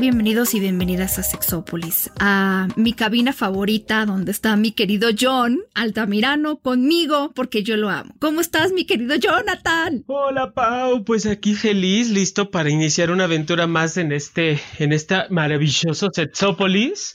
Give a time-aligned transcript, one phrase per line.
[0.00, 6.58] Bienvenidos y bienvenidas a Sexópolis, a mi cabina favorita donde está mi querido John Altamirano
[6.58, 8.14] conmigo porque yo lo amo.
[8.18, 10.04] ¿Cómo estás, mi querido Jonathan?
[10.06, 11.04] Hola, Pau.
[11.04, 17.12] Pues aquí feliz, listo para iniciar una aventura más en este, en esta maravilloso Sexópolis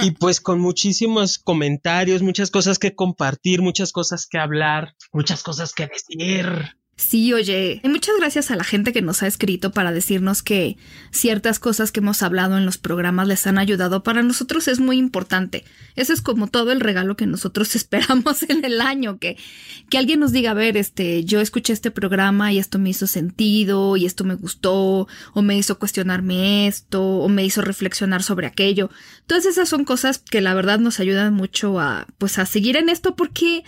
[0.00, 5.72] y pues con muchísimos comentarios, muchas cosas que compartir, muchas cosas que hablar, muchas cosas
[5.74, 6.76] que decir.
[6.96, 10.76] Sí, oye, muchas gracias a la gente que nos ha escrito para decirnos que
[11.10, 14.04] ciertas cosas que hemos hablado en los programas les han ayudado.
[14.04, 15.64] Para nosotros es muy importante.
[15.96, 19.36] Ese es como todo el regalo que nosotros esperamos en el año, que,
[19.90, 23.08] que alguien nos diga, a ver, este, yo escuché este programa y esto me hizo
[23.08, 28.46] sentido y esto me gustó, o me hizo cuestionarme esto, o me hizo reflexionar sobre
[28.46, 28.88] aquello.
[29.26, 32.88] Todas esas son cosas que la verdad nos ayudan mucho a, pues, a seguir en
[32.88, 33.64] esto porque,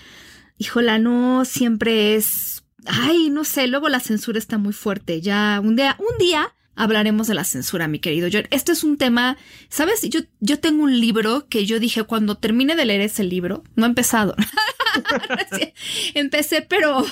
[0.59, 5.21] híjola, no siempre es ay, no sé, luego la censura está muy fuerte.
[5.21, 8.47] Ya un día, un día hablaremos de la censura, mi querido John.
[8.51, 9.37] Este es un tema,
[9.69, 10.03] ¿sabes?
[10.09, 13.87] Yo, yo tengo un libro que yo dije cuando termine de leer ese libro, no
[13.87, 14.37] he empezado.
[16.15, 17.05] Empecé, pero,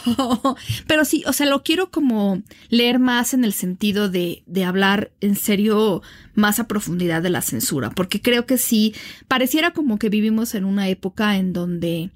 [0.87, 5.11] pero sí, o sea, lo quiero como leer más en el sentido de, de hablar
[5.21, 6.03] en serio
[6.35, 8.95] más a profundidad de la censura, porque creo que sí,
[9.29, 12.11] pareciera como que vivimos en una época en donde,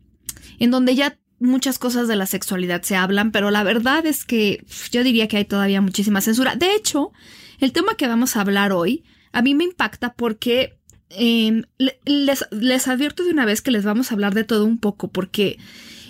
[0.58, 4.64] en donde ya muchas cosas de la sexualidad se hablan, pero la verdad es que
[4.90, 6.56] yo diría que hay todavía muchísima censura.
[6.56, 7.12] De hecho,
[7.60, 10.78] el tema que vamos a hablar hoy a mí me impacta porque
[11.10, 11.64] em,
[12.04, 15.08] les, les advierto de una vez que les vamos a hablar de todo un poco,
[15.08, 15.58] porque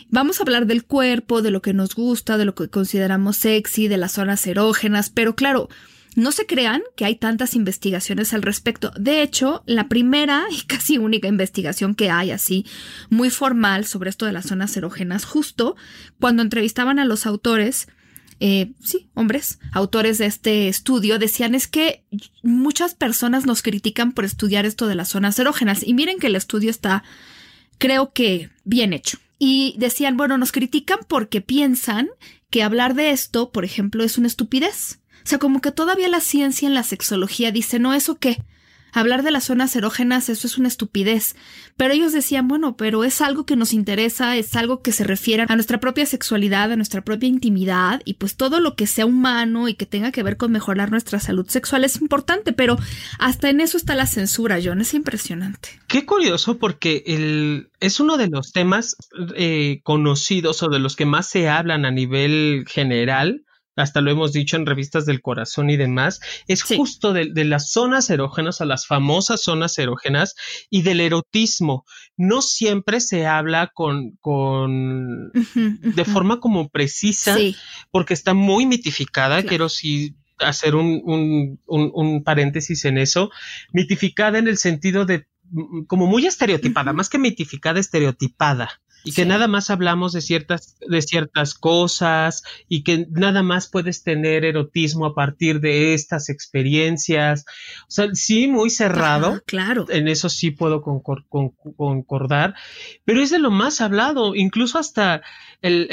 [0.09, 3.89] vamos a hablar del cuerpo, de lo que nos gusta, de lo que consideramos sexy,
[3.89, 5.69] de las zonas erógenas, pero claro,
[6.19, 8.93] no se crean que hay tantas investigaciones al respecto.
[8.99, 12.67] De hecho, la primera y casi única investigación que hay así,
[13.09, 15.77] muy formal sobre esto de las zonas erógenas, justo
[16.21, 17.89] cuando entrevistaban a los autores,
[18.41, 22.05] eh, sí, hombres, autores de este estudio, decían es que
[22.43, 25.87] muchas personas nos critican por estudiar esto de las zonas erógenas.
[25.87, 27.05] Y miren que el estudio está,
[27.79, 29.19] creo que, bien hecho.
[29.39, 32.09] Y decían, bueno, nos critican porque piensan
[32.51, 34.99] que hablar de esto, por ejemplo, es una estupidez.
[35.29, 38.39] Sea, como que todavía la ciencia en la sexología dice, no, ¿eso qué?
[38.95, 41.37] Hablar de las zonas erógenas, eso es una estupidez.
[41.77, 45.45] Pero ellos decían, bueno, pero es algo que nos interesa, es algo que se refiere
[45.47, 49.69] a nuestra propia sexualidad, a nuestra propia intimidad, y pues todo lo que sea humano
[49.69, 52.79] y que tenga que ver con mejorar nuestra salud sexual es importante, pero
[53.19, 55.79] hasta en eso está la censura, John, es impresionante.
[55.89, 58.97] Qué curioso porque el, es uno de los temas
[59.37, 63.43] eh, conocidos o de los que más se hablan a nivel general
[63.79, 68.11] hasta lo hemos dicho en revistas del corazón y demás, es justo de, las zonas
[68.11, 70.35] erógenas a las famosas zonas erógenas
[70.69, 71.85] y del erotismo.
[72.17, 77.37] No siempre se habla con, con de forma como precisa,
[77.91, 79.45] porque está muy mitificada.
[79.45, 83.31] Quiero sí hacer un, un, un, paréntesis en eso,
[83.73, 85.27] mitificada en el sentido de
[85.87, 91.03] como muy estereotipada, más que mitificada, estereotipada y que nada más hablamos de ciertas, de
[91.03, 97.45] ciertas cosas y que nada más puedes tener erotismo a partir de estas experiencias.
[97.83, 99.41] O sea, sí, muy cerrado.
[99.47, 99.87] claro.
[99.89, 102.55] En eso sí puedo concordar,
[103.05, 105.23] pero es de lo más hablado, incluso hasta
[105.63, 105.89] el,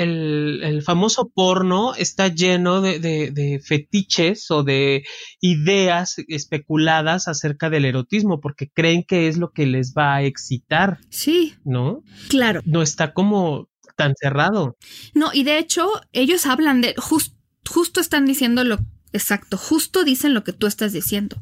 [0.61, 5.03] el, famoso porno está lleno de, de, fetiches o de
[5.41, 10.99] ideas especuladas acerca del erotismo porque creen que es lo que les va a excitar.
[11.09, 11.55] Sí.
[11.63, 12.03] ¿No?
[12.29, 12.61] Claro.
[12.65, 14.77] No está como tan cerrado.
[15.13, 18.79] No, y de hecho, ellos hablan de, justo están diciendo lo
[19.11, 21.41] exacto, justo dicen lo que tú estás diciendo.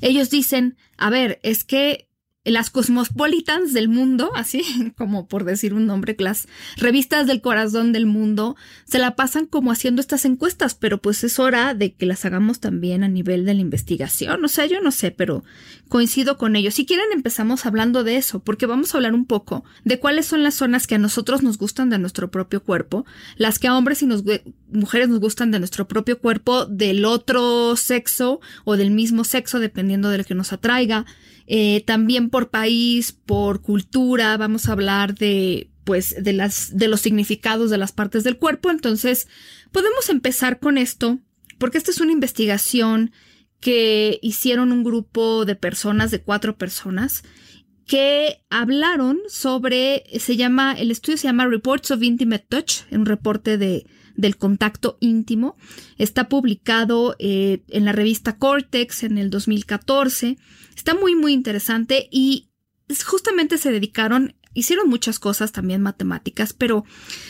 [0.00, 2.05] Ellos dicen, a ver, es que
[2.46, 4.62] las cosmopolitans del mundo, así
[4.96, 9.72] como por decir un nombre, las revistas del corazón del mundo, se la pasan como
[9.72, 13.54] haciendo estas encuestas, pero pues es hora de que las hagamos también a nivel de
[13.54, 14.44] la investigación.
[14.44, 15.44] O sea, yo no sé, pero
[15.88, 16.74] coincido con ellos.
[16.74, 20.42] Si quieren empezamos hablando de eso, porque vamos a hablar un poco de cuáles son
[20.42, 23.04] las zonas que a nosotros nos gustan de nuestro propio cuerpo,
[23.36, 24.08] las que a hombres y
[24.70, 30.10] mujeres nos gustan de nuestro propio cuerpo, del otro sexo o del mismo sexo, dependiendo
[30.10, 31.06] de lo que nos atraiga
[31.46, 37.00] eh, también por país, por cultura, vamos a hablar de pues de las de los
[37.00, 38.70] significados de las partes del cuerpo.
[38.70, 39.28] Entonces,
[39.70, 41.20] podemos empezar con esto,
[41.58, 43.12] porque esta es una investigación
[43.60, 47.22] que hicieron un grupo de personas, de cuatro personas,
[47.86, 53.56] que hablaron sobre, se llama, el estudio se llama Reports of Intimate Touch, un reporte
[53.56, 55.56] de, del contacto íntimo.
[55.98, 60.38] Está publicado eh, en la revista Cortex en el 2014.
[60.74, 62.48] Está muy, muy interesante y
[63.04, 66.84] justamente se dedicaron, hicieron muchas cosas también matemáticas, pero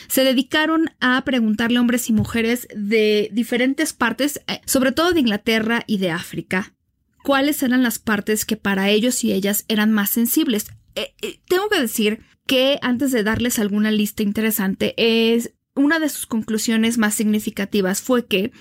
[0.08, 5.20] se dedicaron a preguntarle a hombres y mujeres de diferentes partes, eh, sobre todo de
[5.20, 6.74] Inglaterra y de África,
[7.22, 10.66] cuáles eran las partes que para ellos y ellas eran más sensibles.
[10.94, 11.14] Eh,
[11.48, 16.98] tengo que decir que antes de darles alguna lista interesante, es una de sus conclusiones
[16.98, 18.52] más significativas fue que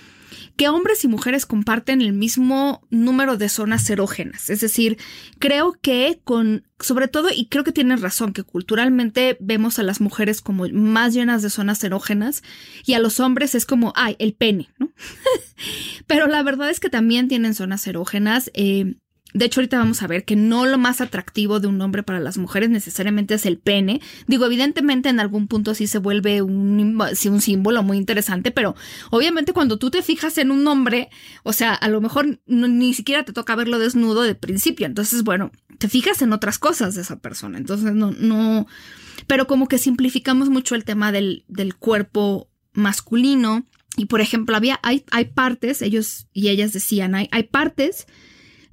[0.55, 4.49] que hombres y mujeres comparten el mismo número de zonas erógenas.
[4.49, 4.97] Es decir,
[5.39, 10.01] creo que con, sobre todo, y creo que tienes razón, que culturalmente vemos a las
[10.01, 12.43] mujeres como más llenas de zonas erógenas
[12.85, 14.91] y a los hombres es como, ay, el pene, ¿no?
[16.07, 18.51] Pero la verdad es que también tienen zonas erógenas.
[18.53, 18.95] Eh,
[19.35, 22.21] de hecho, ahorita vamos a ver que no lo más atractivo de un hombre para
[22.21, 23.99] las mujeres necesariamente es el pene.
[24.27, 28.75] Digo, evidentemente en algún punto sí se vuelve un, un símbolo muy interesante, pero
[29.11, 31.09] obviamente cuando tú te fijas en un hombre,
[31.43, 34.85] o sea, a lo mejor ni siquiera te toca verlo desnudo de principio.
[34.85, 37.57] Entonces, bueno, te fijas en otras cosas de esa persona.
[37.57, 38.67] Entonces, no, no,
[39.27, 43.65] pero como que simplificamos mucho el tema del, del cuerpo masculino.
[43.97, 48.07] Y por ejemplo, había, hay, hay partes, ellos y ellas decían, hay, hay partes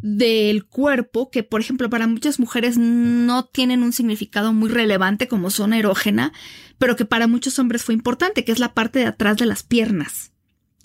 [0.03, 5.51] del cuerpo que, por ejemplo, para muchas mujeres no tienen un significado muy relevante como
[5.51, 6.33] zona erógena,
[6.79, 9.63] pero que para muchos hombres fue importante, que es la parte de atrás de las
[9.63, 10.33] piernas.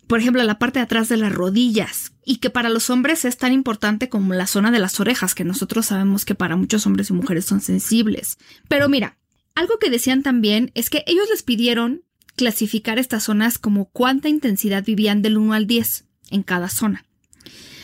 [0.05, 3.37] Por ejemplo, la parte de atrás de las rodillas, y que para los hombres es
[3.37, 7.09] tan importante como la zona de las orejas, que nosotros sabemos que para muchos hombres
[7.09, 8.37] y mujeres son sensibles.
[8.69, 9.17] Pero mira,
[9.55, 12.03] algo que decían también es que ellos les pidieron
[12.35, 17.06] clasificar estas zonas como cuánta intensidad vivían del 1 al 10 en cada zona.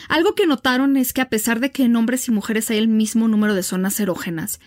[0.10, 2.88] Algo que notaron es que a pesar de que en hombres y mujeres hay el
[2.88, 4.60] mismo número de zonas erógenas,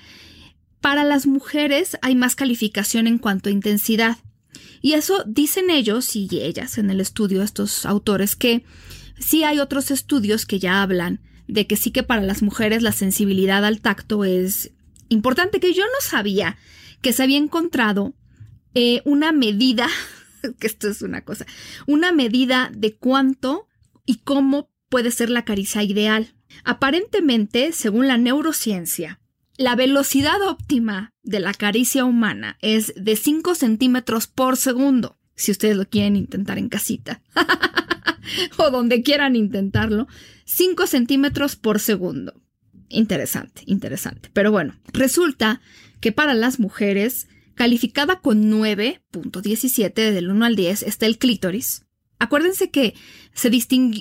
[0.81, 4.19] para las mujeres hay más calificación en cuanto a intensidad.
[4.83, 8.65] Y eso dicen ellos y ellas en el estudio, estos autores, que
[9.19, 12.93] sí hay otros estudios que ya hablan de que sí que para las mujeres la
[12.93, 14.73] sensibilidad al tacto es
[15.09, 16.56] importante, que yo no sabía
[17.00, 18.15] que se había encontrado
[18.75, 19.88] eh, una medida,
[20.59, 21.47] que esto es una cosa,
[21.87, 23.69] una medida de cuánto
[24.05, 26.32] y cómo puede ser la caricia ideal.
[26.64, 29.20] Aparentemente, según la neurociencia,
[29.58, 35.76] la velocidad óptima de la caricia humana es de 5 centímetros por segundo, si ustedes
[35.76, 37.20] lo quieren intentar en casita,
[38.56, 40.06] o donde quieran intentarlo,
[40.46, 42.32] 5 centímetros por segundo.
[42.88, 44.31] Interesante, interesante.
[44.32, 45.60] Pero bueno, resulta
[46.00, 51.86] que para las mujeres, calificada con 9.17 del 1 al 10 está el clítoris,
[52.18, 52.94] Acuérdense que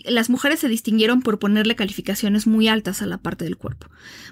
[0.05, 3.87] las mujeres se distinguieron por ponerle calificaciones muy altas a la parte del cuerpo.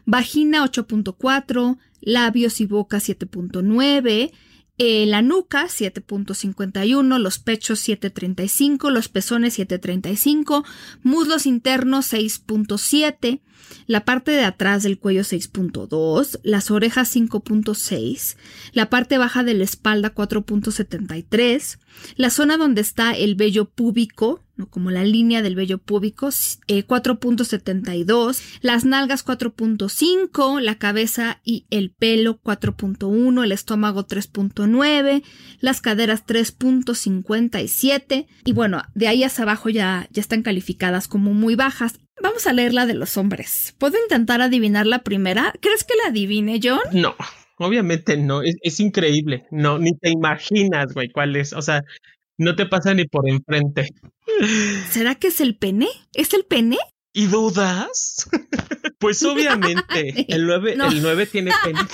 [0.06, 4.32] Vagina 8.4, labios y boca 7.9,
[4.78, 10.66] eh, la nuca 7.51, los pechos 7.35, los pezones 7.35,
[11.04, 13.42] muslos internos 6.7,
[13.86, 18.38] la parte de atrás del cuello 6.2, las orejas 5.6,
[18.74, 21.80] la parte baja de la espalda 4.73,
[22.16, 28.44] la zona donde está el vello púbico como la línea del vello púbico, 4.72, eh,
[28.62, 35.24] las nalgas 4.5, la cabeza y el pelo 4.1, el estómago 3.9,
[35.60, 41.56] las caderas 3.57 y bueno, de ahí hacia abajo ya, ya están calificadas como muy
[41.56, 42.00] bajas.
[42.22, 43.76] Vamos a leer la de los hombres.
[43.80, 45.54] ¿Puedo intentar adivinar la primera?
[45.60, 46.80] ¿Crees que la adivine, John?
[46.94, 47.16] No.
[47.58, 49.46] Obviamente no, es, es, increíble.
[49.52, 51.54] No, ni te imaginas, güey, cuál es.
[51.54, 51.84] O sea,
[52.38, 53.90] no te pasa ni por enfrente.
[54.90, 55.88] ¿Será que es el pene?
[56.14, 56.78] ¿Es el pene?
[57.14, 58.30] ¿Y dudas?
[59.00, 61.80] pues obviamente, el 9, el tiene pene.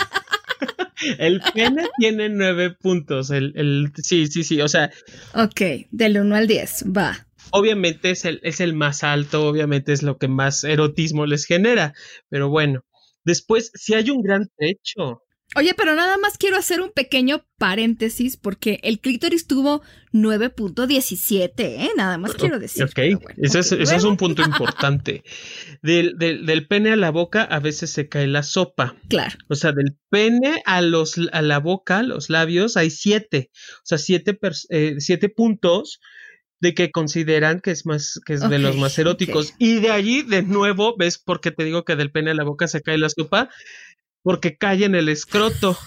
[1.17, 3.31] El pene tiene nueve puntos.
[3.31, 4.62] El, el, sí, sí, sí.
[4.62, 4.91] O sea.
[5.34, 7.25] Ok, del 1 al 10, va.
[7.51, 11.93] Obviamente es el, es el más alto, obviamente es lo que más erotismo les genera.
[12.27, 12.81] Pero bueno,
[13.24, 15.24] después, si hay un gran techo.
[15.56, 19.82] Oye, pero nada más quiero hacer un pequeño paréntesis porque el clítoris tuvo
[20.13, 21.89] 9.17, ¿eh?
[21.98, 22.84] Nada más quiero decir.
[22.84, 23.00] Ok,
[23.38, 25.24] eso, es, un punto importante.
[25.82, 28.96] Del, del, pene a la boca a veces se cae la sopa.
[29.08, 29.38] Claro.
[29.48, 33.50] O sea, del pene a, los, a la boca, los labios, hay siete.
[33.77, 34.38] O sea, siete,
[34.70, 36.00] eh, siete puntos
[36.60, 40.24] de que consideran que es más que es de los más eróticos y de allí
[40.24, 42.98] de nuevo ves por qué te digo que del pene a la boca se cae
[42.98, 43.50] la sopa
[44.24, 45.78] porque cae en el escroto.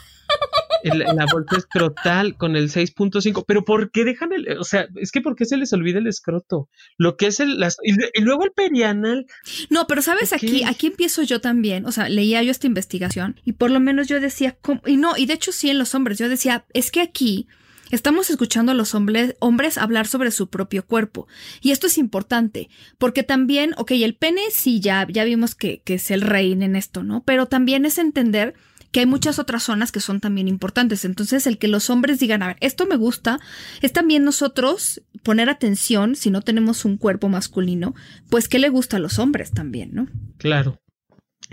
[0.84, 3.44] la bolsa escrotal con el 6.5.
[3.46, 6.06] Pero ¿por qué dejan el, o sea, es que ¿por qué se les olvida el
[6.06, 6.68] escroto?
[6.98, 9.26] Lo que es el, las, y, luego el perianal.
[9.70, 13.52] No, pero sabes, aquí, aquí empiezo yo también, o sea, leía yo esta investigación y
[13.52, 16.28] por lo menos yo decía, y no, y de hecho sí en los hombres, yo
[16.28, 17.46] decía, es que aquí
[17.92, 19.36] Estamos escuchando a los hombres,
[19.76, 21.28] hablar sobre su propio cuerpo.
[21.60, 25.94] Y esto es importante, porque también, ok, el pene sí, ya, ya vimos que, que
[25.94, 27.22] es el rey en esto, ¿no?
[27.22, 28.54] Pero también es entender
[28.92, 31.04] que hay muchas otras zonas que son también importantes.
[31.04, 33.40] Entonces, el que los hombres digan, a ver, esto me gusta,
[33.82, 37.94] es también nosotros poner atención, si no tenemos un cuerpo masculino,
[38.30, 40.08] pues qué le gusta a los hombres también, ¿no?
[40.38, 40.81] Claro.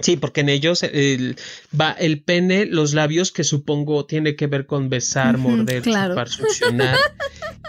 [0.01, 4.89] Sí, porque en ellos va el pene, los labios, que supongo tiene que ver con
[4.89, 6.97] besar, morder, chupar, succionar.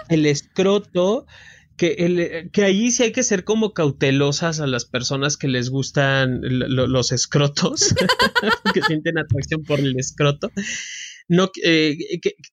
[0.08, 1.26] el escroto,
[1.76, 5.70] que, el, que ahí sí hay que ser como cautelosas a las personas que les
[5.70, 7.94] gustan los escrotos,
[8.74, 10.50] que sienten atracción por el escroto.
[11.26, 11.96] No, eh,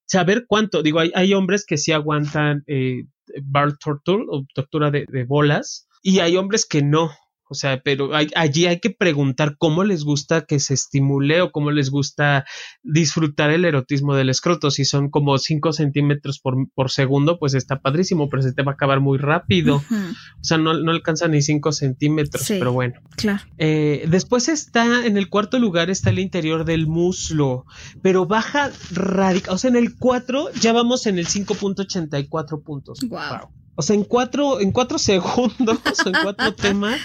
[0.06, 3.06] saber cuánto, digo, hay, hay, hombres que sí aguantan eh,
[3.42, 7.10] bar torture o tortura de, de bolas y hay hombres que no,
[7.50, 11.70] o sea, pero allí hay que preguntar cómo les gusta que se estimule o cómo
[11.70, 12.44] les gusta
[12.82, 14.70] disfrutar el erotismo del escroto.
[14.70, 18.72] Si son como 5 centímetros por, por, segundo, pues está padrísimo, pero se te va
[18.72, 19.76] a acabar muy rápido.
[19.76, 22.94] O sea, no, no, alcanza ni 5 centímetros, pero bueno.
[23.16, 23.42] Claro.
[23.56, 27.64] Eh, después está, en el cuarto lugar está el interior del muslo,
[28.02, 29.54] pero baja radical.
[29.54, 33.00] O sea, en el 4 ya vamos en el 5.84 puntos.
[33.08, 33.50] Wow.
[33.78, 36.98] O sea, en cuatro, en cuatro segundos, en cuatro temas,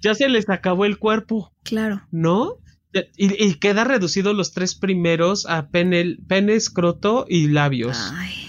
[0.00, 1.52] ya se les acabó el cuerpo.
[1.62, 2.02] Claro.
[2.10, 2.56] ¿No?
[3.16, 7.98] Y, queda reducido los tres primeros a pene, pene escroto y labios.
[8.14, 8.48] Ay.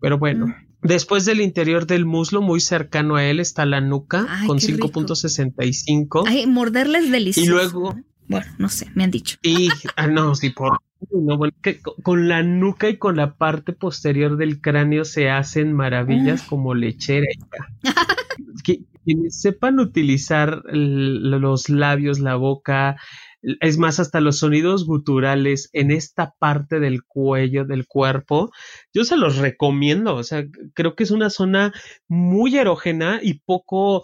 [0.00, 0.48] Pero bueno.
[0.48, 0.54] Mm.
[0.82, 6.24] Después del interior del muslo, muy cercano a él, está la nuca con 5.65.
[6.26, 7.50] Ay, morderles delicioso.
[7.50, 7.96] Y luego.
[8.28, 9.36] Bueno, no sé, me han dicho.
[9.42, 10.78] Y, ah, no, sí, por.
[11.10, 15.72] No, bueno, que con la nuca y con la parte posterior del cráneo se hacen
[15.72, 16.48] maravillas mm.
[16.48, 17.26] como lechera.
[19.06, 22.96] quienes sepan utilizar los labios, la boca,
[23.60, 28.50] es más, hasta los sonidos guturales en esta parte del cuello, del cuerpo,
[28.92, 30.16] yo se los recomiendo.
[30.16, 30.44] O sea,
[30.74, 31.72] creo que es una zona
[32.08, 34.02] muy erógena y poco,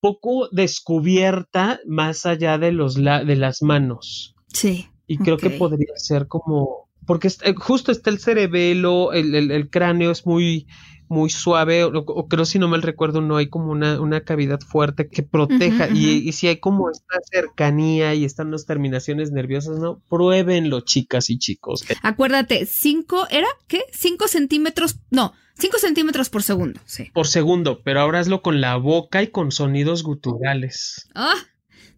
[0.00, 4.34] poco descubierta más allá de, los de las manos.
[4.48, 4.88] Sí.
[5.06, 10.26] Y creo que podría ser como, porque justo está el cerebelo, el, el cráneo es
[10.26, 10.66] muy,
[11.12, 15.08] muy suave, o, creo si no mal recuerdo, no hay como una, una cavidad fuerte
[15.08, 15.88] que proteja.
[15.88, 20.02] Y, si hay como esta cercanía y están las terminaciones nerviosas, ¿no?
[20.08, 21.84] Pruébenlo, chicas y chicos.
[22.02, 23.82] Acuérdate, cinco, ¿era qué?
[23.92, 27.10] Cinco centímetros, no, cinco centímetros por segundo, sí.
[27.12, 31.10] Por segundo, pero ahora hazlo con la boca y con sonidos guturales.
[31.14, 31.36] Ah.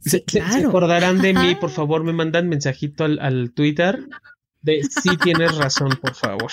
[0.00, 4.00] se, acordarán de mí, por favor, me mandan mensajito al, al Twitter
[4.64, 6.50] de si tienes razón, por favor.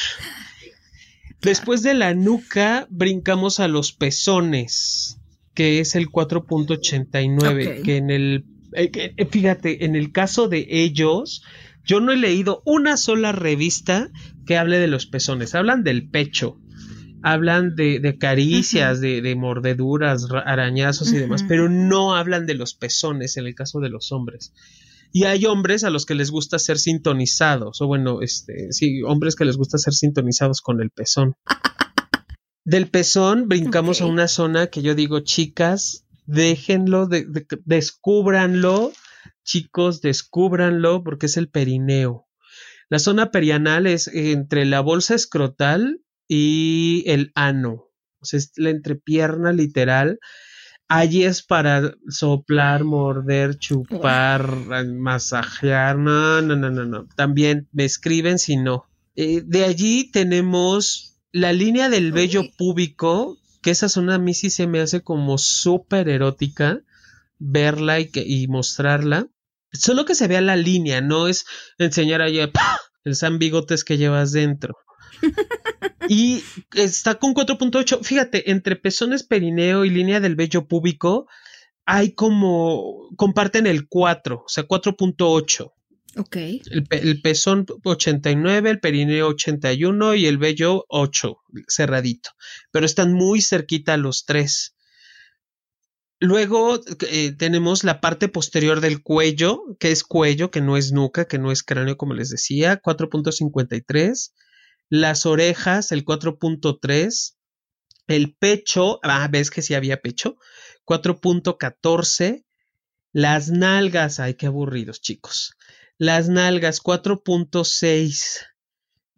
[1.41, 5.17] Después de la nuca, brincamos a los pezones,
[5.55, 11.43] que es el 4.89, que en el, eh, eh, fíjate, en el caso de ellos,
[11.83, 14.09] yo no he leído una sola revista
[14.45, 16.59] que hable de los pezones, hablan del pecho,
[17.23, 23.47] hablan de, caricias, de, mordeduras, arañazos y demás, pero no hablan de los pezones en
[23.47, 24.53] el caso de los hombres.
[25.11, 29.35] Y hay hombres a los que les gusta ser sintonizados, o bueno, este, sí, hombres
[29.35, 31.35] que les gusta ser sintonizados con el pezón.
[32.63, 37.27] Del pezón brincamos a una zona que yo digo, chicas, déjenlo, de,
[37.65, 38.93] descúbranlo,
[39.43, 42.27] chicos, descúbranlo, porque es el perineo.
[42.89, 47.89] La zona perianal es entre la bolsa escrotal y el ano.
[48.19, 50.19] O sea, es la entrepierna literal
[50.93, 54.45] Allí es para soplar, morder, chupar,
[54.85, 55.97] masajear.
[55.97, 57.07] No, no, no, no, no.
[57.15, 58.83] También me escriben si no.
[59.15, 64.49] Eh, de allí tenemos la línea del vello púbico, que esa zona a mí sí
[64.49, 66.81] se me hace como súper erótica
[67.39, 69.29] verla y, y mostrarla.
[69.71, 71.45] Solo que se vea la línea, no es
[71.77, 72.51] enseñar allá
[73.05, 74.75] el san bigotes que llevas dentro.
[76.09, 78.03] Y está con 4.8.
[78.03, 81.27] Fíjate, entre pezones perineo y línea del vello púbico
[81.85, 85.71] hay como comparten el 4, o sea, 4.8.
[86.17, 86.35] Ok.
[86.35, 91.37] El, el, pezón 89, el perineo 81 y el vello 8,
[91.67, 92.31] cerradito.
[92.71, 94.75] Pero están muy cerquita los tres.
[96.19, 101.25] Luego eh, tenemos la parte posterior del cuello, que es cuello, que no es nuca,
[101.25, 104.31] que no es cráneo, como les decía, 4.53
[104.91, 107.35] las orejas, el 4.3,
[108.07, 110.35] el pecho, ah, ves que sí había pecho,
[110.85, 112.43] 4.14,
[113.13, 115.55] las nalgas, ay, qué aburridos chicos,
[115.97, 118.39] las nalgas 4.6,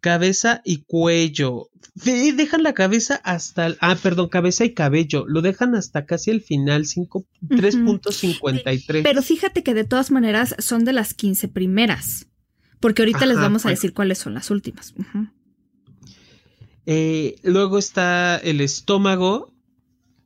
[0.00, 1.70] cabeza y cuello.
[1.96, 6.84] dejan la cabeza hasta, ah, perdón, cabeza y cabello, lo dejan hasta casi el final,
[6.84, 9.02] 3.53.
[9.02, 12.28] Pero fíjate que de todas maneras son de las 15 primeras,
[12.78, 14.94] porque ahorita les vamos a decir cuáles son las últimas.
[16.86, 19.52] Eh, luego está el estómago,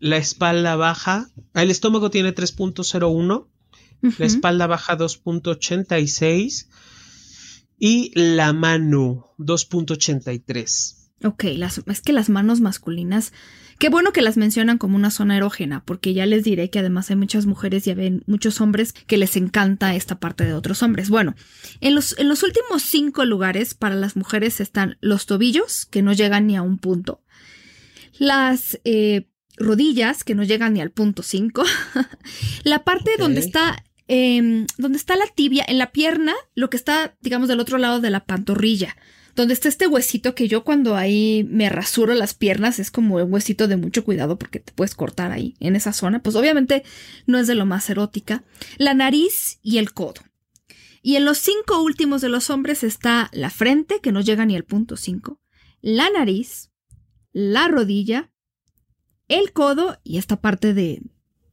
[0.01, 3.47] la espalda baja, el estómago tiene 3.01,
[4.19, 6.69] la espalda baja 2.86
[7.79, 10.97] y la mano 2.83.
[11.25, 13.33] Ok, las, es que las manos masculinas,
[13.79, 17.11] qué bueno que las mencionan como una zona erógena, porque ya les diré que además
[17.11, 21.11] hay muchas mujeres y hay muchos hombres que les encanta esta parte de otros hombres.
[21.11, 21.35] Bueno,
[21.81, 26.13] en los, en los últimos cinco lugares para las mujeres están los tobillos, que no
[26.13, 27.23] llegan ni a un punto,
[28.19, 31.65] las eh, rodillas, que no llegan ni al punto 5,
[32.65, 37.15] la parte donde está Em, donde está la tibia, en la pierna, lo que está,
[37.21, 38.97] digamos, del otro lado de la pantorrilla,
[39.39, 43.33] donde está este huesito que yo cuando ahí me rasuro las piernas es como un
[43.33, 46.83] huesito de mucho cuidado porque te puedes cortar ahí, en esa zona, pues obviamente
[47.25, 48.43] no es de lo más erótica,
[48.79, 50.23] la nariz y el codo.
[51.03, 54.57] Y en los cinco últimos de los hombres está la frente, que no llega ni
[54.57, 55.41] al punto 5,
[55.83, 56.73] la nariz,
[57.33, 58.33] la rodilla,
[59.29, 61.01] el codo y esta parte de,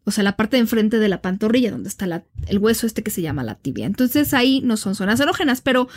[0.05, 3.11] o sea, la parte de enfrente de la pantorrilla, donde está el hueso este que
[3.11, 3.85] se llama la tibia.
[3.85, 5.87] Entonces ahí no son zonas erógenas, pero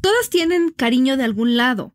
[0.00, 1.94] todas tienen cariño de algún lado.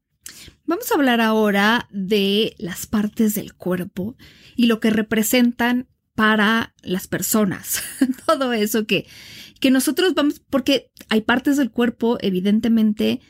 [0.65, 4.15] Vamos a hablar ahora de las partes del cuerpo
[4.55, 7.83] y lo que representan para las personas.
[8.25, 9.05] Todo eso que,
[9.59, 13.21] que nosotros vamos, porque hay partes del cuerpo, evidentemente,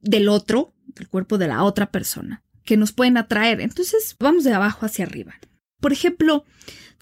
[0.00, 3.60] del otro, del cuerpo de la otra persona, que nos pueden atraer.
[3.60, 5.34] Entonces, vamos de abajo hacia arriba.
[5.80, 6.44] Por ejemplo,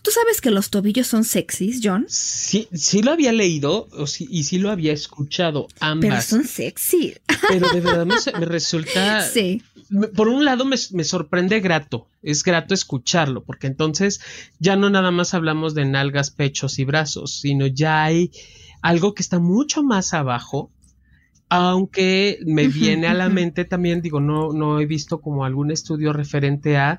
[0.02, 2.06] ¿Tú sabes que los tobillos son sexys, John?
[2.08, 6.10] Sí, sí lo había leído y sí lo había escuchado ambas.
[6.10, 7.14] Pero son sexy.
[7.48, 8.16] Pero de verdad me,
[8.46, 9.22] resulta...
[9.22, 9.62] Sí.
[10.16, 14.20] Por un lado me, me, sorprende grato, es grato escucharlo, porque entonces
[14.58, 18.30] ya no nada más hablamos de nalgas, pechos y brazos, sino ya hay
[18.80, 20.70] algo que está mucho más abajo,
[21.50, 26.14] aunque me viene a la mente también, digo, no, no he visto como algún estudio
[26.14, 26.98] referente a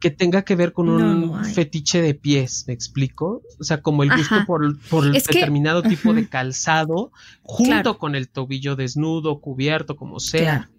[0.00, 3.42] que tenga que ver con un fetiche de pies, ¿me explico?
[3.58, 8.76] O sea, como el gusto por, por determinado tipo de calzado, junto con el tobillo
[8.76, 10.70] desnudo, cubierto, como sea.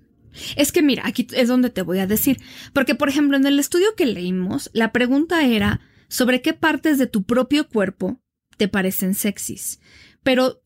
[0.56, 2.40] Es que mira, aquí es donde te voy a decir,
[2.74, 7.08] porque por ejemplo, en el estudio que leímos, la pregunta era sobre qué partes de
[7.08, 8.22] tu propio cuerpo
[8.58, 9.80] te parecen sexys,
[10.22, 10.62] pero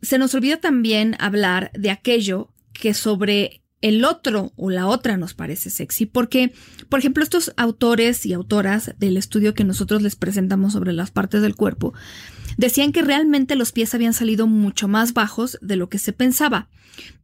[0.00, 5.34] se nos olvida también hablar de aquello que sobre el otro o la otra nos
[5.34, 6.52] parece sexy, porque,
[6.88, 11.42] por ejemplo, estos autores y autoras del estudio que nosotros les presentamos sobre las partes
[11.42, 11.92] del cuerpo,
[12.56, 16.68] decían que realmente los pies habían salido mucho más bajos de lo que se pensaba.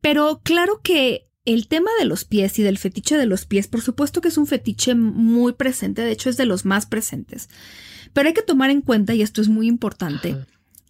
[0.00, 3.80] Pero claro que el tema de los pies y del fetiche de los pies, por
[3.80, 7.48] supuesto que es un fetiche muy presente, de hecho es de los más presentes.
[8.12, 10.36] Pero hay que tomar en cuenta, y esto es muy importante,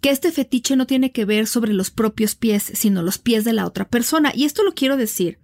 [0.00, 3.52] que este fetiche no tiene que ver sobre los propios pies, sino los pies de
[3.52, 4.32] la otra persona.
[4.34, 5.38] Y esto lo quiero decir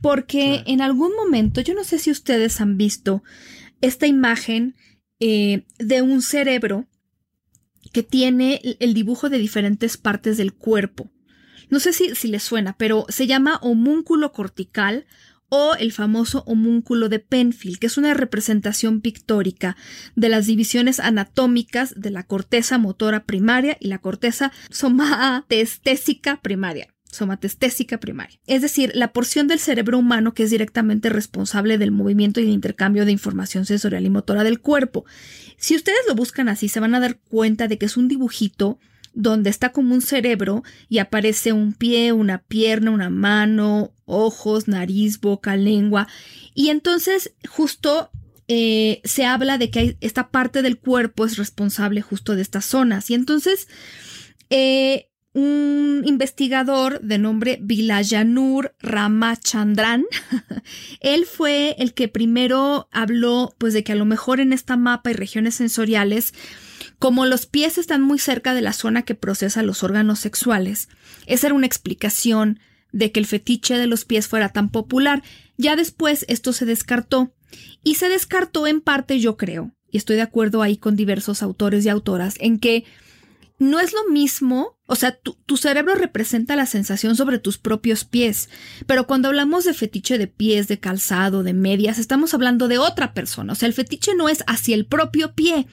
[0.00, 3.22] porque en algún momento, yo no sé si ustedes han visto
[3.80, 4.76] esta imagen
[5.20, 6.86] eh, de un cerebro
[7.92, 11.10] que tiene el dibujo de diferentes partes del cuerpo.
[11.70, 15.06] No sé si, si les suena, pero se llama homúnculo cortical
[15.48, 19.76] o el famoso homúnculo de Penfield, que es una representación pictórica
[20.14, 27.98] de las divisiones anatómicas de la corteza motora primaria y la corteza somatestésica primaria somatestésica
[27.98, 32.44] primaria, es decir, la porción del cerebro humano que es directamente responsable del movimiento y
[32.44, 35.04] el intercambio de información sensorial y motora del cuerpo.
[35.56, 38.78] Si ustedes lo buscan así, se van a dar cuenta de que es un dibujito
[39.16, 45.20] donde está como un cerebro y aparece un pie, una pierna, una mano, ojos, nariz,
[45.20, 46.06] boca, lengua.
[46.54, 48.10] Y entonces justo
[48.46, 53.10] eh, se habla de que esta parte del cuerpo es responsable justo de estas zonas.
[53.10, 53.68] Y entonces
[54.50, 60.06] eh, un investigador de nombre Vilayanur Ramachandran.
[61.00, 65.10] Él fue el que primero habló pues de que a lo mejor en esta mapa
[65.10, 66.32] y regiones sensoriales
[66.98, 70.88] como los pies están muy cerca de la zona que procesa los órganos sexuales,
[71.26, 72.58] esa era una explicación
[72.92, 75.22] de que el fetiche de los pies fuera tan popular.
[75.58, 77.34] Ya después esto se descartó.
[77.84, 81.84] Y se descartó en parte, yo creo, y estoy de acuerdo ahí con diversos autores
[81.84, 82.84] y autoras, en que
[83.58, 88.50] no es lo mismo, o sea, tu, cerebro representa la sensación sobre tus propios pies,
[88.86, 93.14] pero cuando hablamos de fetiche de pies, de calzado, de medias, estamos hablando de otra
[93.14, 95.66] persona, o sea, el fetiche no es hacia el propio pie,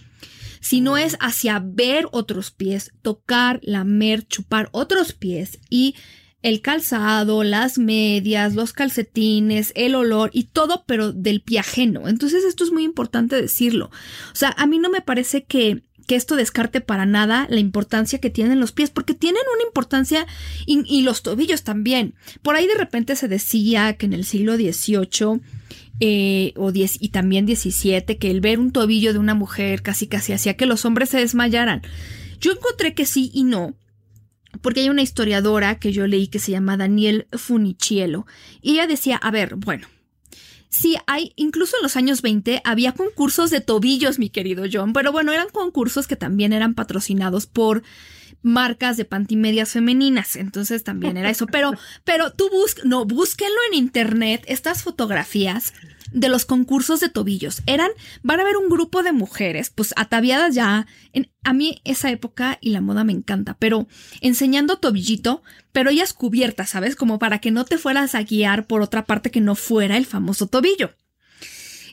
[0.61, 5.95] sino es hacia ver otros pies, tocar, lamer, chupar otros pies y
[6.41, 12.07] el calzado, las medias, los calcetines, el olor y todo, pero del pie ajeno.
[12.07, 13.87] Entonces esto es muy importante decirlo.
[14.31, 18.19] O sea, a mí no me parece que que esto descarte para nada la importancia
[18.19, 20.27] que tienen los pies, porque tienen una importancia
[20.65, 22.15] y, los tobillos también.
[22.41, 25.41] Por ahí de repente se decía que en el siglo XVIII
[25.99, 30.07] eh, o diez, y también XVII, que el ver un tobillo de una mujer casi
[30.07, 31.81] casi hacía que los hombres se desmayaran.
[32.39, 33.75] Yo encontré que sí y no,
[34.61, 38.25] porque hay una historiadora que yo leí que se llama Daniel Funichielo,
[38.61, 39.87] y ella decía, a ver, bueno,
[40.73, 45.11] Sí, hay, incluso en los años 20 había concursos de tobillos, mi querido John, pero
[45.11, 47.83] bueno, eran concursos que también eran patrocinados por
[48.41, 53.77] marcas de pantimedias femeninas, entonces también era eso, pero, pero tú bus no, búsquenlo en
[53.77, 55.73] internet, estas fotografías
[56.13, 57.61] de los concursos de tobillos.
[57.65, 57.89] Eran,
[58.21, 60.87] van a ver un grupo de mujeres, pues ataviadas ya.
[61.11, 63.87] En, a mí esa época y la moda me encanta, pero
[64.21, 66.95] enseñando tobillito, pero ellas cubiertas, ¿sabes?
[66.95, 70.05] Como para que no te fueras a guiar por otra parte que no fuera el
[70.05, 70.91] famoso tobillo.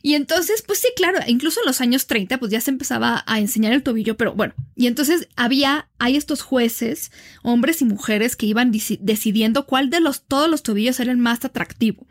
[0.03, 3.39] Y entonces, pues sí, claro, incluso en los años 30, pues ya se empezaba a
[3.39, 8.47] enseñar el tobillo, pero bueno, y entonces había, hay estos jueces, hombres y mujeres, que
[8.47, 12.07] iban decidiendo cuál de los, todos los tobillos era el más atractivo.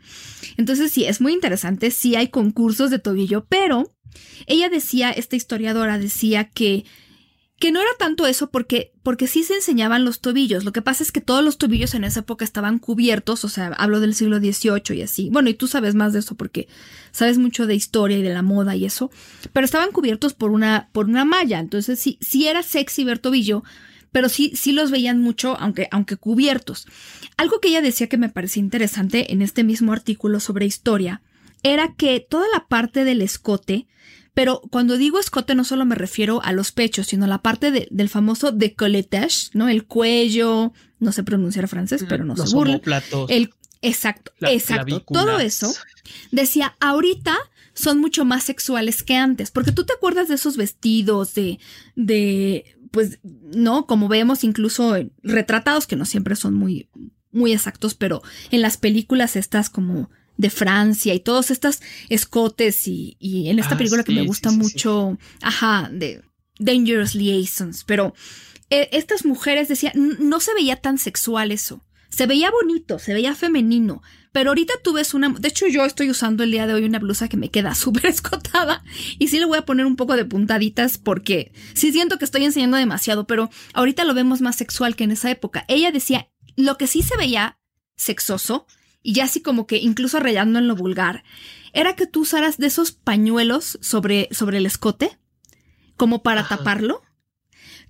[0.56, 3.92] Entonces sí, es muy interesante, sí hay concursos de tobillo, pero
[4.46, 6.84] ella decía, esta historiadora decía que
[7.60, 10.64] que no era tanto eso porque, porque sí se enseñaban los tobillos.
[10.64, 13.66] Lo que pasa es que todos los tobillos en esa época estaban cubiertos, o sea,
[13.76, 15.28] hablo del siglo XVIII y así.
[15.30, 16.68] Bueno, y tú sabes más de eso porque
[17.12, 19.10] sabes mucho de historia y de la moda y eso.
[19.52, 21.58] Pero estaban cubiertos por una, por una malla.
[21.58, 23.62] Entonces sí, sí era sexy ver tobillo,
[24.10, 26.86] pero sí, sí los veían mucho, aunque, aunque cubiertos.
[27.36, 31.20] Algo que ella decía que me parecía interesante en este mismo artículo sobre historia
[31.62, 33.86] era que toda la parte del escote
[34.40, 37.88] pero cuando digo escote no solo me refiero a los pechos, sino a la parte
[37.90, 39.68] del famoso décolletage, ¿no?
[39.68, 42.80] El cuello, no sé pronunciar francés, pero no se burla.
[43.28, 45.02] El, exacto, exacto.
[45.02, 45.70] Todo eso,
[46.30, 47.36] decía, ahorita
[47.74, 51.58] son mucho más sexuales que antes, porque tú te acuerdas de esos vestidos de,
[51.94, 56.88] de, pues, no, como vemos incluso retratados, que no siempre son muy,
[57.30, 60.08] muy exactos, pero en las películas estas como
[60.40, 65.18] de Francia y todos estos escotes y, en esta ah, película que me gusta mucho,
[65.42, 66.22] ajá, de
[66.58, 68.14] Dangerous Liaisons, pero
[68.70, 71.84] eh, estas mujeres decían, no se veía tan sexual eso.
[72.08, 76.10] Se veía bonito, se veía femenino, pero ahorita tú ves una, de hecho yo estoy
[76.10, 78.82] usando el día de hoy una blusa que me queda súper escotada
[79.18, 82.44] y sí le voy a poner un poco de puntaditas porque sí siento que estoy
[82.44, 85.66] enseñando demasiado, pero ahorita lo vemos más sexual que en esa época.
[85.68, 87.58] Ella decía, lo que sí se veía
[87.96, 88.66] sexoso
[89.02, 91.24] y ya así como que incluso rayando en lo vulgar,
[91.72, 95.18] era que tú usaras de esos pañuelos sobre, sobre el escote,
[95.96, 97.02] como para taparlo.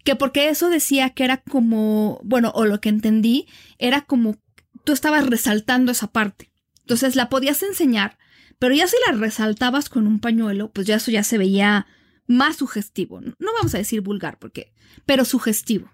[0.04, 3.46] Que porque eso decía que era como, bueno, o lo que entendí,
[3.78, 4.36] era como
[4.84, 6.50] tú estabas resaltando esa parte.
[6.80, 8.18] Entonces la podías enseñar,
[8.58, 11.86] pero ya si la resaltabas con un pañuelo, pues ya eso ya se veía
[12.26, 13.20] más sugestivo.
[13.20, 14.72] No vamos a decir vulgar, porque,
[15.06, 15.90] pero sugestivo.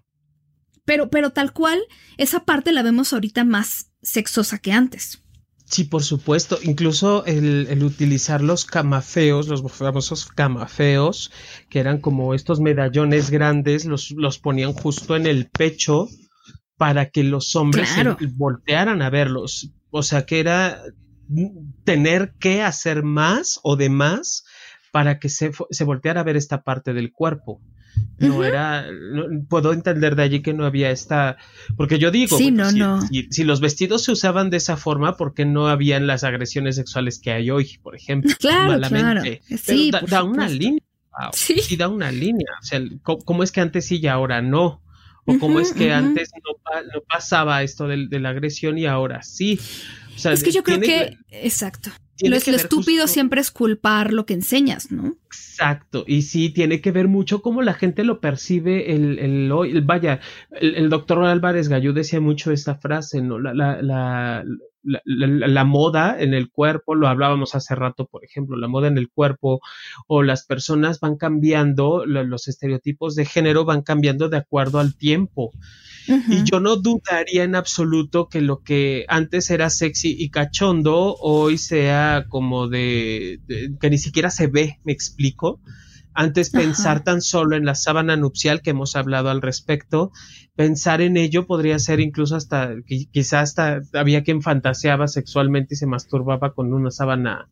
[0.86, 1.78] Pero, pero tal cual,
[2.16, 5.22] esa parte la vemos ahorita más sexosa que antes.
[5.66, 6.58] Sí, por supuesto.
[6.62, 11.32] Incluso el, utilizar los camafeos, los famosos camafeos,
[11.68, 16.08] que eran como estos medallones grandes, los, los ponían justo en el pecho
[16.76, 17.90] para que los hombres
[18.36, 19.72] voltearan a verlos.
[19.90, 20.82] O sea que era
[21.84, 24.44] tener que hacer más o de más
[24.92, 27.60] para que se, se volteara a ver esta parte del cuerpo.
[28.18, 28.86] No era,
[29.48, 31.36] puedo entender de allí que no había esta,
[31.76, 33.02] porque yo digo, sí, no, no.
[33.30, 37.18] Si, los vestidos se usaban de esa forma, ¿por qué no habían las agresiones sexuales
[37.18, 38.34] que hay hoy, por ejemplo?
[38.38, 39.22] Claro, claro.
[39.62, 40.82] Sí, da, una línea.
[41.32, 41.76] sí.
[41.76, 42.48] da una línea.
[42.62, 44.82] O sea, ¿cómo es que antes sí y ahora no?
[45.26, 49.60] O cómo es que antes no, pasaba esto de, la agresión y ahora sí.
[50.14, 51.90] O sea, es que yo creo que, exacto.
[52.22, 55.16] Lo, estúpido siempre es culpar lo que enseñas, ¿no?
[55.26, 60.20] Exacto, y sí, tiene que ver mucho cómo la gente lo percibe, el, el, vaya,
[60.50, 63.38] el, doctor Álvarez Gallú decía mucho esta frase, ¿no?
[63.38, 64.44] La, la, la,
[65.06, 69.10] la, moda en el cuerpo, lo hablábamos hace rato, por ejemplo, la moda en el
[69.10, 69.60] cuerpo
[70.06, 75.52] o las personas van cambiando, los estereotipos de género van cambiando de acuerdo al tiempo.
[76.06, 81.58] Y yo no dudaría en absoluto que lo que antes era sexy y cachondo hoy
[81.58, 83.40] sea como de,
[83.80, 85.60] que ni siquiera se ve, me explico.
[86.14, 90.12] Antes pensar tan solo en la sábana nupcial que hemos hablado al respecto,
[90.54, 92.74] pensar en ello podría ser incluso hasta,
[93.12, 97.50] quizás hasta había quien fantaseaba sexualmente y se masturbaba con una sábana,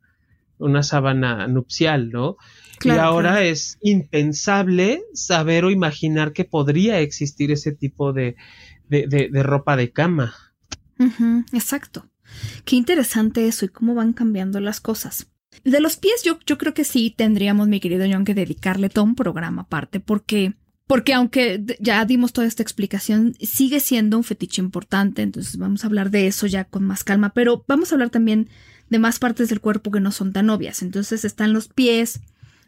[0.59, 2.37] una sábana nupcial, ¿no?
[2.85, 8.37] Y ahora es impensable saber o imaginar que podría existir ese tipo de,
[8.89, 10.35] de, ropa de cama.
[11.53, 12.09] exacto.
[12.65, 15.29] Qué interesante eso y cómo van cambiando las cosas.
[15.63, 19.05] De los pies, yo, yo creo que sí tendríamos, mi querido John, que dedicarle todo
[19.05, 20.55] un programa aparte, porque,
[20.87, 25.87] porque aunque ya dimos toda esta explicación, sigue siendo un fetiche importante, entonces vamos a
[25.87, 28.49] hablar de eso ya con más calma, pero vamos a hablar también
[28.91, 30.83] de más partes del cuerpo que no son tan obvias.
[30.83, 32.21] Entonces están los pies,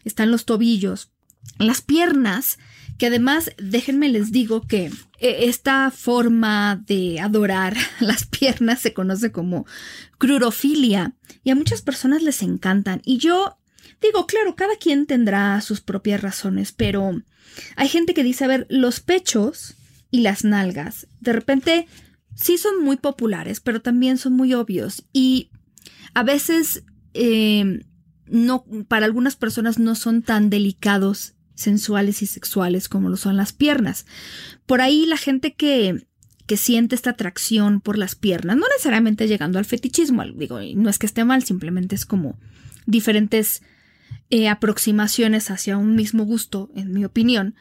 [0.07, 1.11] están los tobillos,
[1.59, 2.59] las piernas,
[2.97, 4.87] que además, déjenme les digo que
[5.19, 9.67] eh, esta forma de adorar las piernas se conoce como
[10.19, 11.15] crurofilia
[11.45, 13.03] y a muchas personas les encantan.
[13.05, 13.59] Y yo
[14.01, 17.23] digo, claro, cada quien tendrá sus propias razones, pero
[17.77, 19.77] hay gente que dice, a ver, los pechos
[20.11, 21.89] y las nalgas, de repente
[22.35, 25.51] sí son muy populares, pero también son muy obvios y
[26.15, 27.85] a veces eh,
[28.29, 33.53] no, para algunas personas no son tan delicados sensuales y sexuales como lo son las
[33.53, 34.07] piernas.
[34.67, 36.07] Por ahí la gente que,
[36.47, 40.99] que siente esta atracción por las piernas, no necesariamente llegando al fetichismo, digo, no es
[40.99, 42.39] que esté mal, simplemente es como
[42.85, 43.63] diferentes
[44.31, 47.55] eh, aproximaciones hacia un mismo gusto, en mi opinión.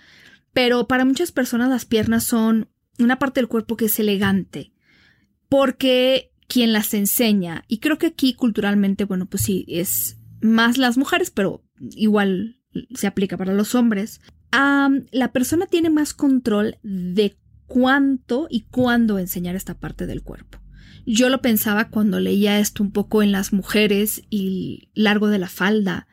[0.54, 4.72] Pero para muchas personas las piernas son una parte del cuerpo que es elegante,
[5.50, 10.98] porque quien las enseña, y creo que aquí culturalmente, bueno, pues sí, es más las
[10.98, 12.62] mujeres, pero igual
[12.94, 14.22] se aplica para los hombres,
[15.12, 20.60] la persona tiene más control de cuánto y cuándo enseñar esta parte del cuerpo.
[21.06, 25.50] Yo lo pensaba cuando leía esto un poco en las mujeres y largo de la
[25.50, 26.08] falda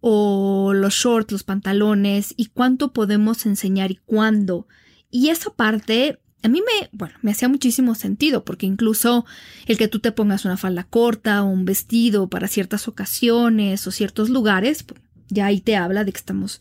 [0.00, 4.66] o los shorts, los pantalones y cuánto podemos enseñar y cuándo.
[5.10, 9.24] Y esa parte a mí me, bueno, me hacía muchísimo sentido porque incluso
[9.66, 13.92] el que tú te pongas una falda corta o un vestido para ciertas ocasiones o
[13.92, 14.84] ciertos lugares,
[15.28, 16.60] ya ahí te habla de que estamos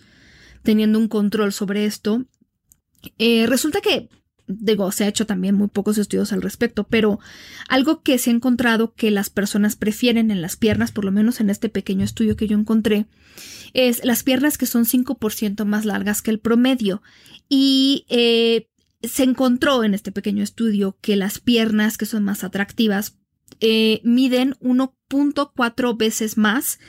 [0.62, 2.26] teniendo un control sobre esto.
[3.17, 4.10] Eh, resulta que,
[4.48, 7.20] digo, se ha hecho también muy pocos estudios al respecto, pero
[7.67, 11.39] algo que se ha encontrado que las personas prefieren en las piernas, por lo menos
[11.39, 13.08] en este pequeño estudio que yo encontré,
[13.74, 17.02] es las piernas que son 5% más largas que el promedio.
[17.50, 18.67] Y eh,
[19.04, 23.18] se encontró en este pequeño estudio que las piernas que son más atractivas
[23.60, 26.80] eh, miden 1.4 veces más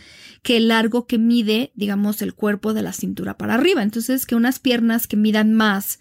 [0.42, 3.82] que el largo que mide, digamos, el cuerpo de la cintura para arriba.
[3.82, 6.00] Entonces, que unas piernas que midan más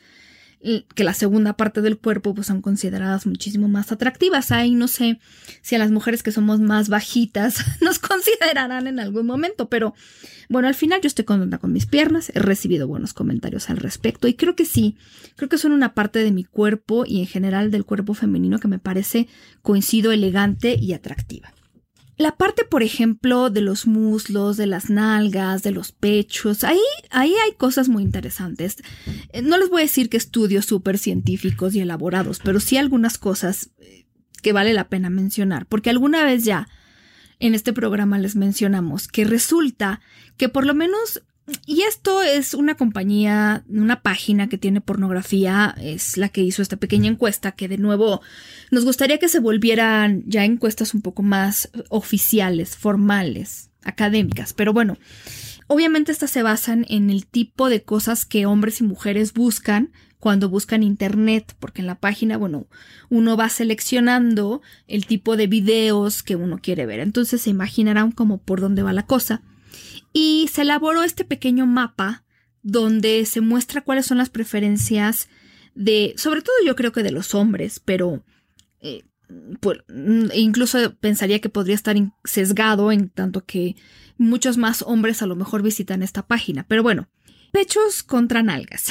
[0.93, 4.51] que la segunda parte del cuerpo pues son consideradas muchísimo más atractivas.
[4.51, 5.19] Ahí no sé
[5.61, 9.93] si a las mujeres que somos más bajitas nos considerarán en algún momento, pero
[10.49, 14.27] bueno, al final yo estoy contenta con mis piernas, he recibido buenos comentarios al respecto
[14.27, 14.97] y creo que sí,
[15.35, 18.67] creo que son una parte de mi cuerpo y en general del cuerpo femenino que
[18.67, 19.27] me parece
[19.61, 21.53] coincido elegante y atractiva.
[22.21, 26.77] La parte, por ejemplo, de los muslos, de las nalgas, de los pechos, ahí,
[27.09, 28.77] ahí hay cosas muy interesantes.
[29.33, 33.17] Eh, no les voy a decir que estudios súper científicos y elaborados, pero sí algunas
[33.17, 34.05] cosas eh,
[34.43, 36.69] que vale la pena mencionar, porque alguna vez ya
[37.39, 39.99] en este programa les mencionamos que resulta
[40.37, 41.23] que por lo menos
[41.65, 46.77] y esto es una compañía, una página que tiene pornografía, es la que hizo esta
[46.77, 48.21] pequeña encuesta, que de nuevo
[48.69, 54.53] nos gustaría que se volvieran ya encuestas un poco más oficiales, formales, académicas.
[54.53, 54.97] Pero bueno,
[55.67, 60.49] obviamente estas se basan en el tipo de cosas que hombres y mujeres buscan cuando
[60.49, 62.67] buscan internet, porque en la página, bueno,
[63.09, 66.99] uno va seleccionando el tipo de videos que uno quiere ver.
[66.99, 69.41] Entonces se imaginarán como por dónde va la cosa
[70.13, 72.23] y se elaboró este pequeño mapa
[72.63, 75.29] donde se muestra cuáles son las preferencias
[75.73, 78.23] de, sobre todo yo creo que de los hombres, pero
[78.81, 79.03] eh,
[79.59, 79.79] pues,
[80.35, 83.75] incluso pensaría que podría estar sesgado en tanto que
[84.17, 86.65] muchos más hombres a lo mejor visitan esta página.
[86.67, 87.09] Pero bueno,
[87.51, 88.87] pechos contra nalgas.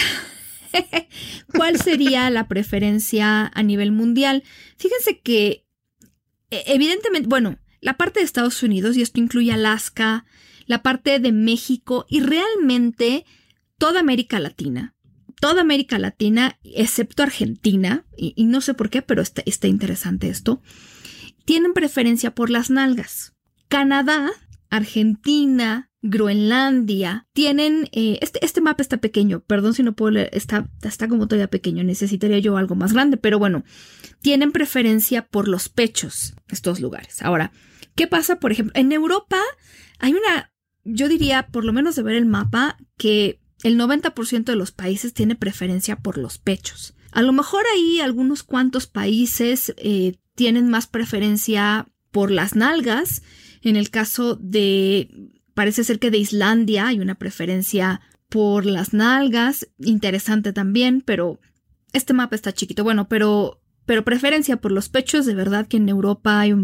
[1.54, 4.42] ¿Cuál sería la preferencia a nivel mundial?
[4.76, 5.66] Fíjense que
[6.50, 10.24] e, evidentemente, bueno, la parte de Estados Unidos, y esto incluye Alaska,
[10.70, 13.26] la parte de México y realmente
[13.76, 14.94] toda América Latina.
[15.40, 20.62] Toda América Latina, excepto Argentina, y, no sé por qué, pero está, está interesante esto,
[21.44, 23.34] tienen preferencia por las nalgas.
[23.66, 24.30] Canadá,
[24.68, 30.70] Argentina, Groenlandia, tienen, eh, este, este mapa está pequeño, perdón si no puedo leer, está,
[30.82, 33.64] está como todavía pequeño, necesitaría yo algo más grande, pero bueno,
[34.22, 37.22] tienen preferencia por los pechos, estos lugares.
[37.22, 37.50] Ahora,
[37.96, 38.72] ¿qué pasa, por ejemplo?
[38.80, 39.40] En Europa
[39.98, 40.50] hay una
[40.92, 45.12] yo diría, por lo menos de ver el mapa, que el 90% de los países
[45.12, 46.94] tiene preferencia por los pechos.
[47.12, 53.22] A lo mejor ahí algunos cuantos países eh, tienen más preferencia por las nalgas.
[53.62, 59.68] En el caso de, parece ser que de Islandia hay una preferencia por las nalgas.
[59.78, 61.40] Interesante también, pero
[61.92, 62.84] este mapa está chiquito.
[62.84, 63.59] Bueno, pero
[63.90, 66.54] pero preferencia por los pechos, de verdad que en Europa hay,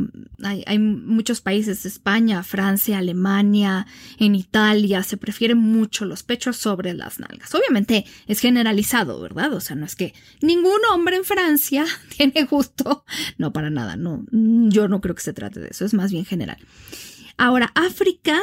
[0.64, 3.88] hay, muchos países, España, Francia, Alemania,
[4.20, 7.52] en Italia, se prefieren mucho los pechos sobre las nalgas.
[7.52, 9.52] Obviamente es generalizado, ¿verdad?
[9.54, 11.84] O sea, no es que ningún hombre en Francia
[12.16, 13.04] tiene gusto,
[13.38, 16.26] no, para nada, no, yo no creo que se trate de eso, es más bien
[16.26, 16.58] general.
[17.36, 18.40] Ahora, África,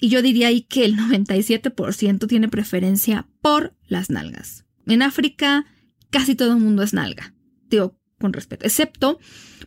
[0.00, 4.64] y yo diría ahí que el 97% tiene preferencia por las nalgas.
[4.86, 5.66] En África,
[6.08, 7.34] casi todo el mundo es nalga.
[7.68, 8.64] Digo, con respeto.
[8.64, 9.18] Excepto,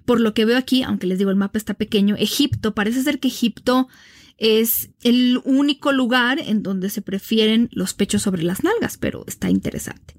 [0.05, 2.73] por lo que veo aquí, aunque les digo el mapa está pequeño, Egipto.
[2.73, 3.87] Parece ser que Egipto
[4.37, 9.49] es el único lugar en donde se prefieren los pechos sobre las nalgas, pero está
[9.49, 10.15] interesante.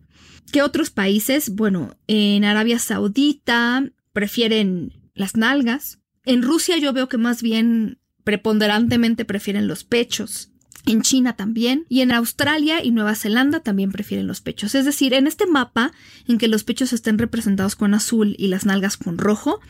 [0.53, 1.55] ¿Qué otros países?
[1.55, 5.99] Bueno, en Arabia Saudita prefieren las nalgas.
[6.25, 10.53] En Rusia yo veo que más bien preponderantemente prefieren los pechos.
[10.87, 11.85] En China también.
[11.89, 14.75] Y en Australia y Nueva Zelanda también prefieren los pechos.
[14.75, 15.93] Es decir, en este mapa,
[16.27, 19.61] en que los pechos estén representados con azul y las nalgas con rojo,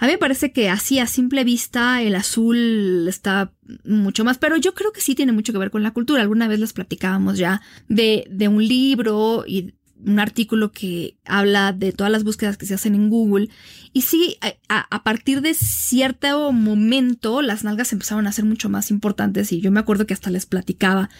[0.00, 3.52] a mí me parece que así a simple vista el azul está
[3.84, 6.22] mucho más, pero yo creo que sí tiene mucho que ver con la cultura.
[6.22, 9.74] Alguna vez les platicábamos ya de, de un libro y
[10.06, 13.48] un artículo que habla de todas las búsquedas que se hacen en Google.
[13.92, 14.36] Y sí,
[14.68, 19.70] a, partir de cierto momento las nalgas empezaron a ser mucho más importantes y yo
[19.70, 21.10] me acuerdo que hasta les platicaba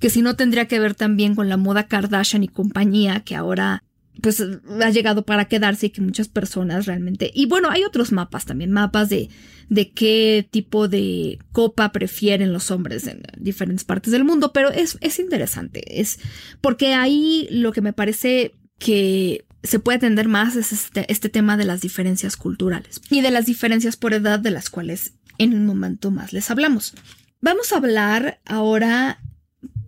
[0.00, 3.84] que si no tendría que ver también con la moda Kardashian y compañía que ahora
[4.20, 4.42] pues
[4.80, 7.30] ha llegado para quedarse y que muchas personas realmente...
[7.34, 9.30] Y bueno, hay otros mapas también, mapas de,
[9.68, 14.98] de qué tipo de copa prefieren los hombres en diferentes partes del mundo, pero es,
[15.00, 16.18] es interesante, es
[16.60, 21.56] porque ahí lo que me parece que se puede atender más es este, este tema
[21.56, 25.66] de las diferencias culturales y de las diferencias por edad de las cuales en un
[25.66, 26.94] momento más les hablamos.
[27.40, 29.20] Vamos a hablar ahora,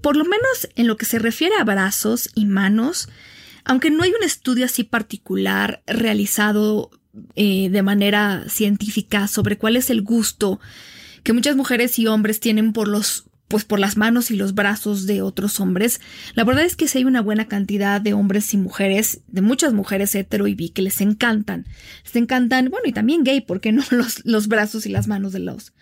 [0.01, 3.09] por lo menos en lo que se refiere a brazos y manos,
[3.65, 6.91] aunque no hay un estudio así particular realizado
[7.37, 10.61] eh, de manera científica sobre cuál es el gusto
[11.23, 15.07] que muchas mujeres y hombres tienen por los pues por las manos y los brazos
[15.07, 16.01] de otros hombres.
[16.35, 19.73] La verdad es que sí hay una buena cantidad de hombres y mujeres, de muchas
[19.73, 21.67] mujeres hetero y bi que les encantan.
[22.05, 25.41] Les encantan, bueno, y también gay, porque no los, los brazos y las manos de
[25.41, 25.73] los,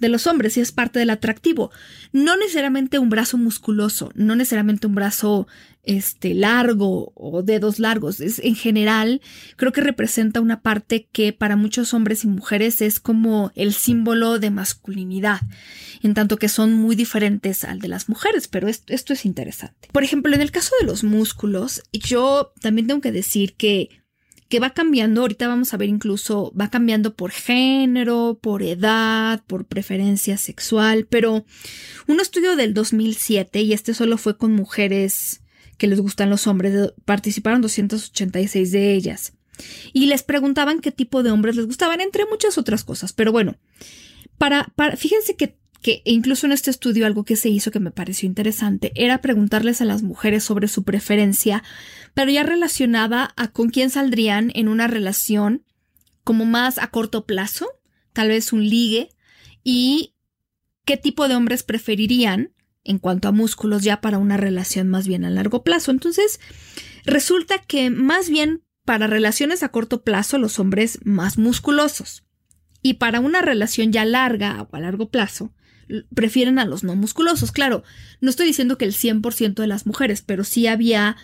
[0.00, 0.56] de los hombres?
[0.56, 1.70] Y es parte del atractivo.
[2.12, 5.46] No necesariamente un brazo musculoso, no necesariamente un brazo
[5.82, 8.20] este, largo o dedos largos.
[8.20, 9.20] Es, en general,
[9.56, 14.38] creo que representa una parte que para muchos hombres y mujeres es como el símbolo
[14.38, 15.40] de masculinidad,
[16.02, 19.88] en tanto que son muy diferentes al de las mujeres, pero esto, es interesante.
[19.92, 23.88] Por ejemplo, en el caso de los músculos, yo también tengo que decir que
[24.48, 29.64] que va cambiando, ahorita vamos a ver incluso, va cambiando por género, por edad, por
[29.64, 31.44] preferencia sexual, pero
[32.08, 35.40] un estudio del 2007, y este solo fue con mujeres
[35.80, 36.92] que les gustan los hombres.
[37.06, 39.32] Participaron 286 de ellas.
[39.94, 43.14] Y les preguntaban qué tipo de hombres les gustaban, entre muchas otras cosas.
[43.14, 43.56] Pero bueno,
[44.36, 47.90] para, para fíjense que, que incluso en este estudio algo que se hizo que me
[47.90, 51.62] pareció interesante era preguntarles a las mujeres sobre su preferencia,
[52.12, 55.64] pero ya relacionada a con quién saldrían en una relación
[56.24, 57.66] como más a corto plazo,
[58.12, 59.08] tal vez un ligue,
[59.64, 60.14] y
[60.84, 62.52] qué tipo de hombres preferirían
[62.90, 65.90] en cuanto a músculos ya para una relación más bien a largo plazo.
[65.90, 66.40] Entonces,
[67.06, 72.24] resulta que más bien para relaciones a corto plazo los hombres más musculosos
[72.82, 75.54] y para una relación ya larga o a largo plazo
[76.14, 77.52] prefieren a los no musculosos.
[77.52, 77.84] Claro,
[78.20, 81.16] no estoy diciendo que el 100% de las mujeres, pero sí había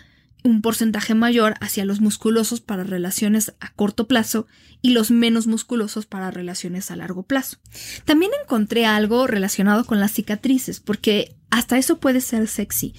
[0.43, 4.47] un porcentaje mayor hacia los musculosos para relaciones a corto plazo
[4.81, 7.57] y los menos musculosos para relaciones a largo plazo.
[8.05, 12.93] También encontré algo relacionado con las cicatrices, porque hasta eso puede ser sexy.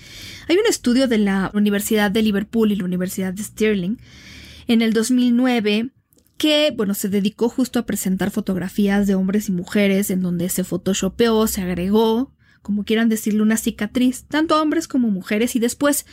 [0.48, 3.98] Hay un estudio de la Universidad de Liverpool y la Universidad de Stirling
[4.66, 5.90] en el 2009
[6.36, 10.64] que, bueno, se dedicó justo a presentar fotografías de hombres y mujeres en donde se
[10.64, 12.32] photoshopeó, se agregó
[12.68, 16.04] como quieran decirle, una cicatriz, tanto hombres como mujeres, y después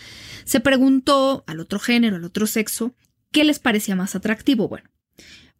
[0.45, 2.95] se preguntó al otro género, al otro sexo,
[3.33, 4.69] qué les parecía más atractivo.
[4.69, 4.89] Bueno,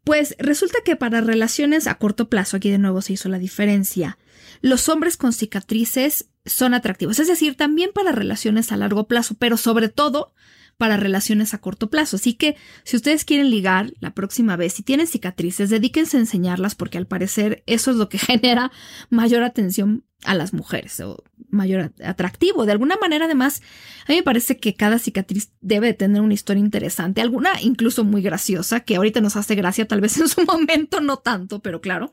[0.06, 4.18] pues resulta que para relaciones a corto plazo, aquí de nuevo se hizo la diferencia,
[4.62, 9.58] los hombres con cicatrices son atractivos, es decir, también para relaciones a largo plazo, pero
[9.58, 10.34] sobre todo
[10.78, 12.18] para relaciones a corto plazo.
[12.18, 16.76] Así que si ustedes quieren ligar la próxima vez, si tienen cicatrices, dedíquense a enseñarlas
[16.76, 18.72] porque al parecer eso es lo que genera
[19.10, 22.66] mayor atención a las mujeres o mayor atractivo.
[22.66, 23.62] De alguna manera, además,
[24.08, 28.22] a mí me parece que cada cicatriz debe tener una historia interesante, alguna incluso muy
[28.22, 32.12] graciosa, que ahorita nos hace gracia, tal vez en su momento no tanto, pero claro,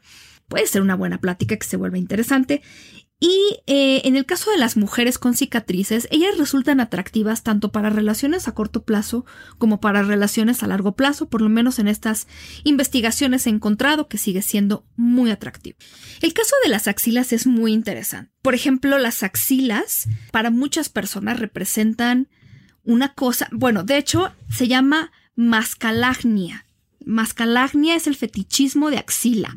[0.49, 2.63] puede ser una buena plática que se vuelva interesante.
[3.25, 7.89] Y eh, en el caso de las mujeres con cicatrices, ellas resultan atractivas tanto para
[7.89, 9.25] relaciones a corto plazo
[9.59, 12.27] como para relaciones a largo plazo, por lo menos en estas
[12.65, 15.79] investigaciones he encontrado que sigue siendo muy atractivo.
[16.21, 18.33] El caso de las axilas es muy interesante.
[18.43, 22.29] Por ejemplo, las axilas para muchas personas representan
[22.83, 26.67] una cosa, bueno, de hecho se llama mascalagnia.
[27.07, 29.55] Mascalagnia es el fetichismo de axila.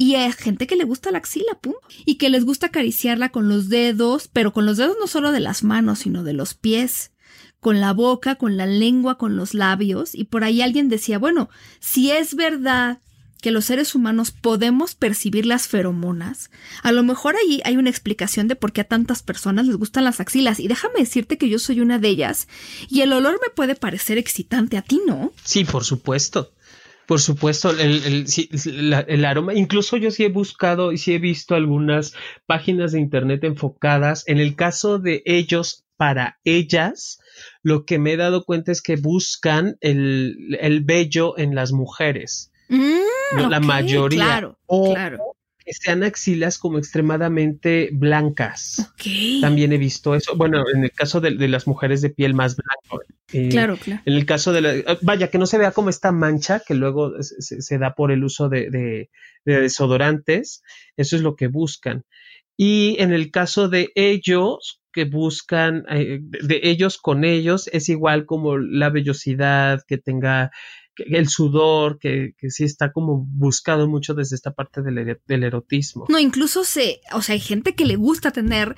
[0.00, 1.74] Y hay gente que le gusta la axila, pum.
[2.06, 5.40] Y que les gusta acariciarla con los dedos, pero con los dedos no solo de
[5.40, 7.12] las manos, sino de los pies,
[7.60, 10.14] con la boca, con la lengua, con los labios.
[10.14, 13.02] Y por ahí alguien decía, bueno, si es verdad
[13.42, 16.50] que los seres humanos podemos percibir las feromonas,
[16.82, 20.04] a lo mejor ahí hay una explicación de por qué a tantas personas les gustan
[20.04, 20.60] las axilas.
[20.60, 22.48] Y déjame decirte que yo soy una de ellas.
[22.88, 25.34] Y el olor me puede parecer excitante a ti, ¿no?
[25.44, 26.54] Sí, por supuesto.
[27.10, 28.24] Por supuesto, el,
[29.08, 32.14] el, aroma, incluso yo sí he buscado y sí he visto algunas
[32.46, 34.22] páginas de internet enfocadas.
[34.28, 37.18] En el caso de ellos, para ellas,
[37.64, 42.52] lo que me he dado cuenta es que buscan el, el vello en las mujeres.
[42.68, 44.24] Mm, la mayoría.
[44.24, 45.34] Claro, claro
[45.66, 48.92] sean axilas como extremadamente blancas.
[49.40, 50.36] También he visto eso.
[50.36, 53.04] Bueno, en el caso de, las mujeres de piel más blanca.
[53.32, 54.02] Eh, claro, claro.
[54.04, 54.74] En el caso de la.
[54.74, 58.24] Eh, vaya, que no se vea como esta mancha que luego se, da por el
[58.24, 59.10] uso de,
[59.44, 60.62] desodorantes.
[60.96, 62.04] Eso es lo que buscan.
[62.56, 68.26] Y en el caso de ellos, que buscan, eh, de ellos con ellos, es igual
[68.26, 70.50] como la vellosidad, que tenga
[71.06, 76.06] el sudor, que, que, sí está como buscado mucho desde esta parte del, del, erotismo.
[76.08, 78.76] No, incluso se, o sea, hay gente que le gusta tener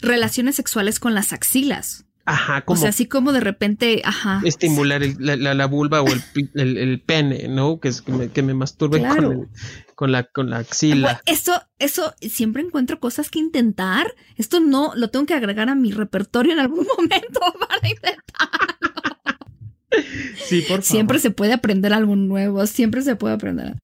[0.00, 2.04] relaciones sexuales con las axilas.
[2.28, 2.78] Ajá, como.
[2.78, 4.42] O sea, así como de repente, ajá.
[4.44, 6.22] Estimular la, la, vulva o el,
[6.54, 7.80] el, pene, ¿no?
[7.80, 9.48] Que, es, que, me, que me masturbe con,
[9.94, 11.22] con, la, con la axila.
[11.24, 14.14] Eso, eso, siempre encuentro cosas que intentar.
[14.36, 18.87] Esto no lo tengo que agregar a mi repertorio en algún momento para intentarlo.
[20.36, 20.82] Sí, por favor.
[20.82, 23.76] Siempre se puede aprender algo nuevo, siempre se puede aprender.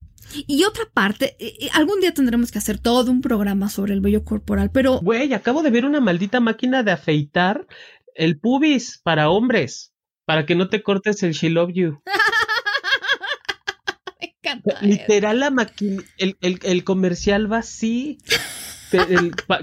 [0.46, 4.00] Y otra parte, eh, eh, algún día tendremos que hacer todo un programa sobre el
[4.00, 5.00] vello corporal, pero...
[5.00, 7.66] Güey, acabo de ver una maldita máquina de afeitar
[8.14, 9.92] el pubis para hombres,
[10.24, 12.02] para que no te cortes el She Love You.
[14.20, 14.78] Me encanta.
[14.80, 18.18] Literal, la máquina, el, el, el comercial va así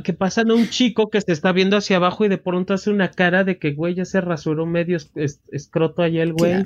[0.03, 2.89] que pasan a un chico que se está viendo hacia abajo y de pronto hace
[2.89, 4.97] una cara de que, güey, ya se rasuró medio
[5.51, 6.63] escroto allá el güey.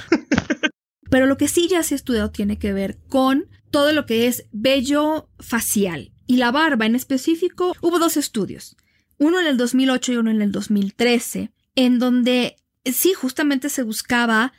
[1.10, 4.28] Pero lo que sí ya se ha estudiado tiene que ver con todo lo que
[4.28, 6.12] es vello facial.
[6.28, 8.76] Y la barba en específico, hubo dos estudios,
[9.18, 14.54] uno en el 2008 y uno en el 2013, en donde sí justamente se buscaba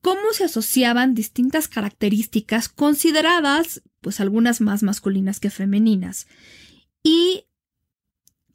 [0.00, 6.26] cómo se asociaban distintas características consideradas, pues algunas más masculinas que femeninas,
[7.02, 7.44] y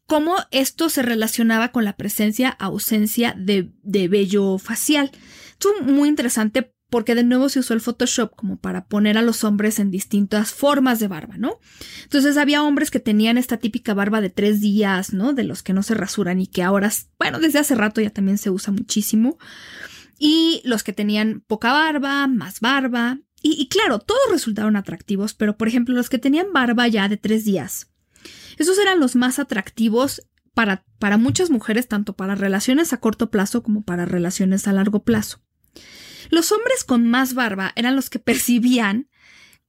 [0.06, 5.12] cómo esto se relacionaba con la presencia, ausencia de, de vello facial.
[5.54, 9.44] Esto muy interesante porque de nuevo se usó el Photoshop como para poner a los
[9.44, 11.58] hombres en distintas formas de barba, ¿no?
[12.04, 15.34] Entonces había hombres que tenían esta típica barba de tres días, ¿no?
[15.34, 18.38] De los que no se rasuran y que ahora, bueno, desde hace rato ya también
[18.38, 19.40] se usa muchísimo.
[20.20, 23.18] Y los que tenían poca barba, más barba.
[23.42, 27.44] Y claro, todos resultaron atractivos, pero por ejemplo los que tenían barba ya de tres
[27.44, 27.90] días,
[28.58, 33.64] esos eran los más atractivos para, para muchas mujeres, tanto para relaciones a corto plazo
[33.64, 35.42] como para relaciones a largo plazo.
[36.30, 39.08] Los hombres con más barba eran los que percibían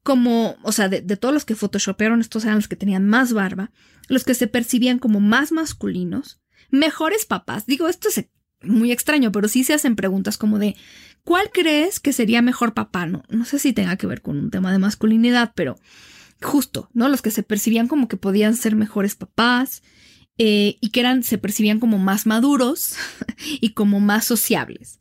[0.02, 3.72] como, o sea, de, todos los que photoshopearon, estos eran los que tenían más barba,
[4.08, 6.40] los que se percibían como más masculinos,
[6.70, 7.64] mejores papás.
[7.66, 8.26] Digo, esto es
[8.60, 10.76] muy extraño, pero sí se hacen preguntas como de,
[11.22, 13.06] ¿cuál crees que sería mejor papá?
[13.06, 15.76] No, no sé si tenga que ver con un tema de masculinidad, pero
[16.44, 17.08] justo, ¿no?
[17.08, 19.82] Los que se percibían como que podían ser mejores papás
[20.38, 22.94] eh, y que eran, se percibían como más maduros
[23.60, 25.00] y como más sociables.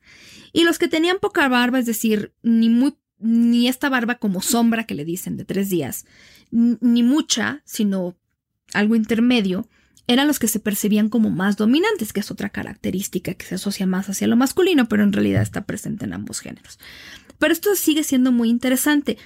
[0.51, 4.85] Y los que tenían poca barba, es decir, ni muy, ni esta barba como sombra
[4.85, 6.05] que le dicen de tres días,
[6.51, 8.15] ni mucha, sino
[8.73, 9.67] algo intermedio,
[10.05, 13.87] eran los que se percibían como más dominantes, que es otra característica que se asocia
[13.87, 16.77] más hacia lo masculino, pero en realidad está presente en ambos géneros.
[17.39, 19.17] Pero esto sigue siendo muy interesante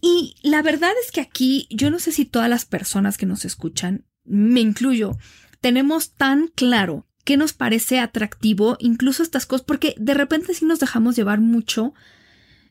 [0.00, 3.44] y la verdad es que aquí yo no sé si todas las personas que nos
[3.44, 5.16] escuchan, me incluyo,
[5.60, 10.80] tenemos tan claro qué nos parece atractivo, incluso estas cosas, porque de repente sí nos
[10.80, 11.94] dejamos llevar mucho,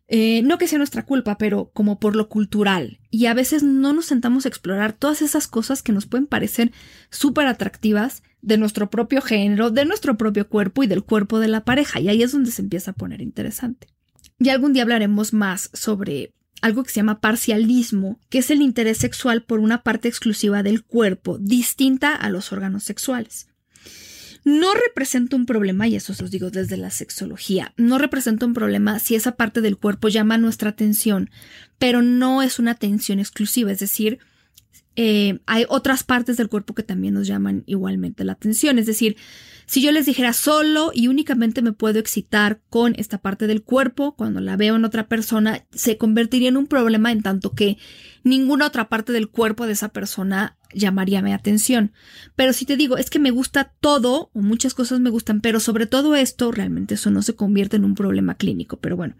[0.07, 2.99] eh, no que sea nuestra culpa, pero como por lo cultural.
[3.11, 6.71] Y a veces no nos sentamos a explorar todas esas cosas que nos pueden parecer
[7.11, 11.63] súper atractivas de nuestro propio género, de nuestro propio cuerpo y del cuerpo de la
[11.63, 11.99] pareja.
[11.99, 13.87] Y ahí es donde se empieza a poner interesante.
[14.39, 18.97] Y algún día hablaremos más sobre algo que se llama parcialismo, que es el interés
[18.97, 23.47] sexual por una parte exclusiva del cuerpo, distinta a los órganos sexuales.
[24.45, 28.53] No representa un problema, y eso se os digo desde la sexología, no representa un
[28.53, 31.29] problema si esa parte del cuerpo llama nuestra atención,
[31.77, 34.19] pero no es una atención exclusiva, es decir,
[34.95, 39.15] eh, hay otras partes del cuerpo que también nos llaman igualmente la atención, es decir,
[39.69, 44.15] si yo les dijera solo y únicamente me puedo excitar con esta parte del cuerpo,
[44.15, 47.77] cuando la veo en otra persona, se convertiría en un problema en tanto que
[48.23, 51.93] ninguna otra parte del cuerpo de esa persona llamaría mi atención.
[52.35, 55.59] Pero si te digo, es que me gusta todo, o muchas cosas me gustan, pero
[55.59, 58.77] sobre todo esto, realmente eso no se convierte en un problema clínico.
[58.77, 59.15] Pero bueno.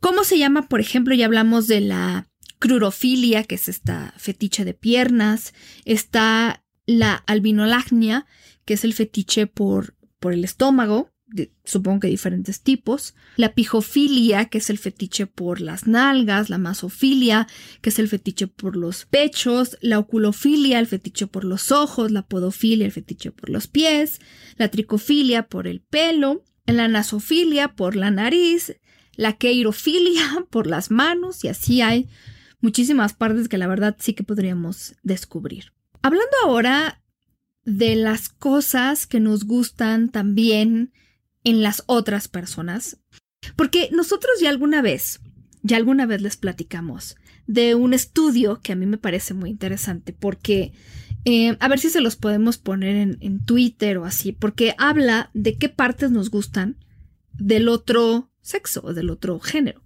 [0.00, 0.68] ¿Cómo se llama?
[0.68, 2.28] Por ejemplo, ya hablamos de la
[2.64, 5.52] crurofilia, que es esta fetiche de piernas.
[5.84, 8.24] Está la albinolagnia,
[8.64, 11.10] que es el fetiche por, por el estómago,
[11.62, 17.48] supongo que diferentes tipos, la pijofilia, que es el fetiche por las nalgas, la masofilia,
[17.82, 22.26] que es el fetiche por los pechos, la oculofilia, el fetiche por los ojos, la
[22.26, 24.20] podofilia, el fetiche por los pies,
[24.56, 28.76] la tricofilia por el pelo, la nasofilia por la nariz,
[29.16, 32.08] la queirofilia por las manos y así hay
[32.64, 35.72] muchísimas partes que la verdad sí que podríamos descubrir.
[36.00, 37.02] Hablando ahora
[37.64, 40.92] de las cosas que nos gustan también
[41.44, 42.96] en las otras personas.
[43.54, 45.20] Porque nosotros ya alguna vez,
[45.62, 50.14] ya alguna vez les platicamos de un estudio que a mí me parece muy interesante
[50.14, 50.72] porque,
[51.26, 55.30] eh, a ver si se los podemos poner en, en Twitter o así, porque habla
[55.34, 56.78] de qué partes nos gustan
[57.34, 59.82] del otro sexo o del otro género.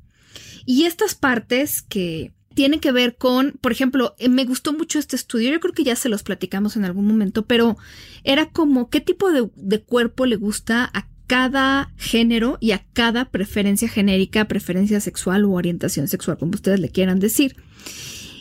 [0.64, 5.14] Y estas partes que tiene que ver con, por ejemplo, eh, me gustó mucho este
[5.14, 7.76] estudio, yo creo que ya se los platicamos en algún momento, pero
[8.24, 13.88] era como qué tipo de, cuerpo le gusta a cada género y a cada preferencia
[13.88, 17.54] genérica, preferencia sexual u orientación sexual, como ustedes le quieran decir.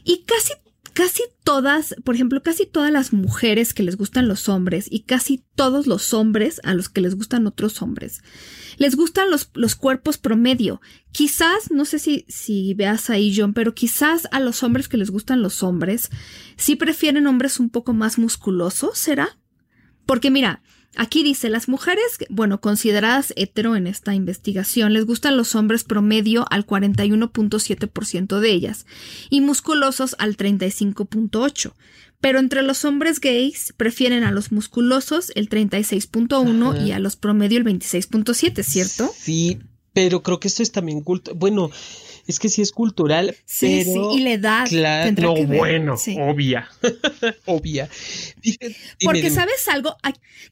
[0.04, 0.54] Y casi,
[0.98, 5.44] casi todas, por ejemplo, casi todas las mujeres que les gustan los hombres y casi
[5.54, 8.24] todos los hombres a los que les gustan otros hombres
[8.78, 10.82] les gustan los, los cuerpos promedio.
[11.12, 15.10] Quizás, no sé si, si veas ahí, John, pero quizás a los hombres que les
[15.10, 16.10] gustan los hombres,
[16.56, 19.38] sí prefieren hombres un poco más musculosos, ¿será?
[20.06, 20.62] Porque mira,
[21.00, 26.46] Aquí dice, las mujeres, bueno, consideradas hetero en esta investigación, les gustan los hombres promedio
[26.50, 28.88] al 41.7% de ellas
[29.30, 31.74] y musculosos al 35.8%.
[32.20, 37.60] Pero entre los hombres gays prefieren a los musculosos el 36.1 y a los promedio
[37.60, 39.14] el 26.7, ¿cierto?
[39.16, 39.60] Sí,
[39.94, 41.36] pero creo que esto es también culto.
[41.36, 41.70] Bueno,
[42.26, 44.12] es que sí es cultural, sí, pero...
[44.12, 44.68] Sí, y la edad.
[44.68, 46.70] Claro, no, bueno, obvia,
[47.46, 47.88] obvia.
[49.04, 49.96] Porque sabes algo,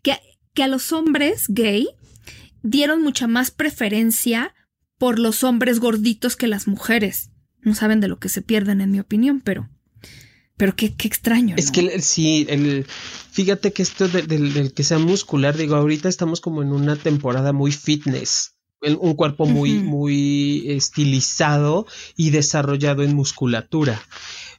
[0.03, 0.19] que,
[0.55, 1.89] que a los hombres gay
[2.63, 4.55] dieron mucha más preferencia
[4.97, 7.29] por los hombres gorditos que las mujeres.
[7.61, 9.69] No saben de lo que se pierden, en mi opinión, pero...
[10.57, 11.57] Pero qué, qué extraño.
[11.57, 12.85] Es que sí, el,
[13.31, 17.73] fíjate que esto del, que sea muscular, digo, ahorita estamos como en una temporada muy
[17.73, 18.55] fitness.
[18.81, 24.01] Un cuerpo muy, muy estilizado y desarrollado en musculatura.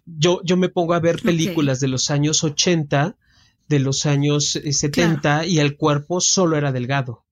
[0.05, 3.17] Yo, yo me pongo a ver películas de los años 80,
[3.69, 7.25] de los años 70, eh, y el cuerpo solo era delgado.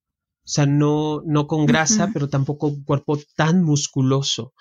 [0.46, 4.52] O sea, no, no con grasa, pero tampoco un cuerpo tan musculoso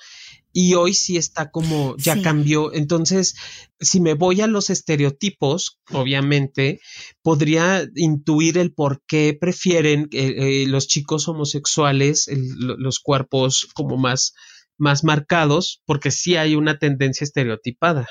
[0.54, 2.74] y hoy sí está como ya cambió.
[2.74, 3.36] Entonces,
[3.80, 6.80] si me voy a los estereotipos, obviamente,
[7.24, 14.36] podría intuir el por qué prefieren eh, eh, los chicos homosexuales los cuerpos como más,
[14.78, 18.08] más marcados, porque sí hay una tendencia estereotipada.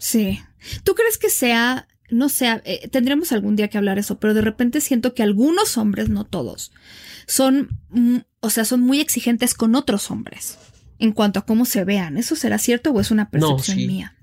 [0.00, 0.40] Sí.
[0.82, 4.42] ¿Tú crees que sea, no sé, eh, tendremos algún día que hablar eso, pero de
[4.42, 6.72] repente siento que algunos hombres, no todos,
[7.26, 10.58] son, mm, o sea, son muy exigentes con otros hombres?
[10.98, 12.16] en cuanto a cómo se vean.
[12.16, 14.14] ¿Eso será cierto o es una percepción mía?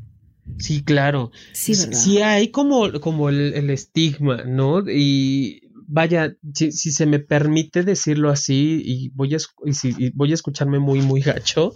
[0.58, 1.32] Sí, claro.
[1.54, 4.88] Sí, sí hay como, como el, estigma, ¿no?
[4.90, 9.38] Y vaya, si, se me permite decirlo así, y voy a,
[9.84, 11.74] y voy a escucharme muy, muy gacho,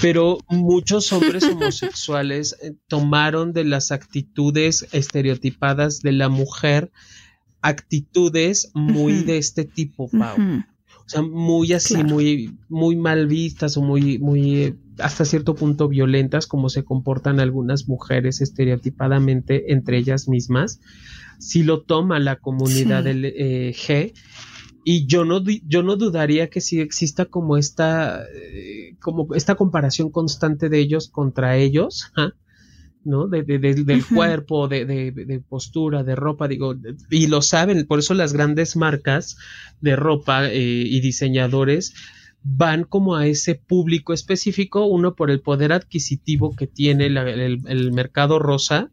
[0.00, 6.90] pero muchos hombres homosexuales eh, tomaron de las actitudes estereotipadas de la mujer
[7.62, 10.36] actitudes muy de este tipo, Pau.
[11.06, 16.68] Sea, muy así, muy, muy mal vistas o muy, muy, hasta cierto punto violentas, como
[16.68, 20.80] se comportan algunas mujeres estereotipadamente entre ellas mismas,
[21.40, 24.12] si lo toma la comunidad del eh, G.
[24.84, 30.10] Y yo no, yo no dudaría que si exista como esta, eh, como esta comparación
[30.10, 32.12] constante de ellos contra ellos,
[33.04, 33.26] ¿no?
[33.28, 36.74] De, del cuerpo, de, postura, de ropa, digo,
[37.10, 39.36] y lo saben, por eso las grandes marcas
[39.80, 41.94] de ropa eh, y diseñadores
[42.42, 48.38] van como a ese público específico, uno por el poder adquisitivo que tiene el, mercado
[48.38, 48.90] rosa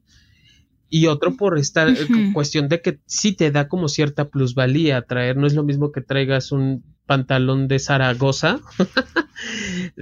[0.90, 1.88] y otro por esta
[2.34, 6.02] cuestión de que sí te da como cierta plusvalía traer, no es lo mismo que
[6.02, 8.60] traigas un pantalón de Zaragoza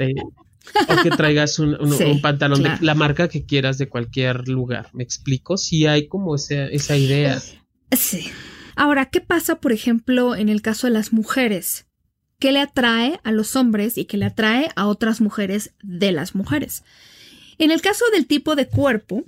[0.90, 1.78] o que traigas un,
[2.22, 5.58] pantalón de la marca que quieras de cualquier lugar, ¿me explico?
[5.58, 7.42] Sí hay como esa, esa idea.
[7.92, 8.30] Sí.
[8.76, 11.86] Ahora, ¿qué pasa, por ejemplo, en el caso de las mujeres?
[12.40, 16.36] ¿Qué le atrae a los hombres y qué le atrae a otras mujeres de las
[16.36, 16.84] mujeres?
[17.58, 19.24] En el caso del tipo de cuerpo,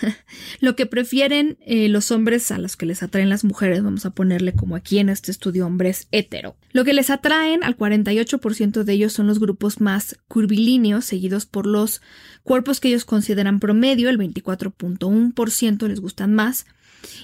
[0.60, 4.10] lo que prefieren eh, los hombres a los que les atraen las mujeres, vamos a
[4.10, 6.56] ponerle como aquí en este estudio hombres hetero.
[6.72, 11.66] Lo que les atraen al 48% de ellos son los grupos más curvilíneos, seguidos por
[11.66, 12.02] los
[12.42, 16.66] cuerpos que ellos consideran promedio, el 24.1% les gustan más,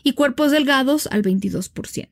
[0.02, 2.08] y cuerpos delgados al 22%.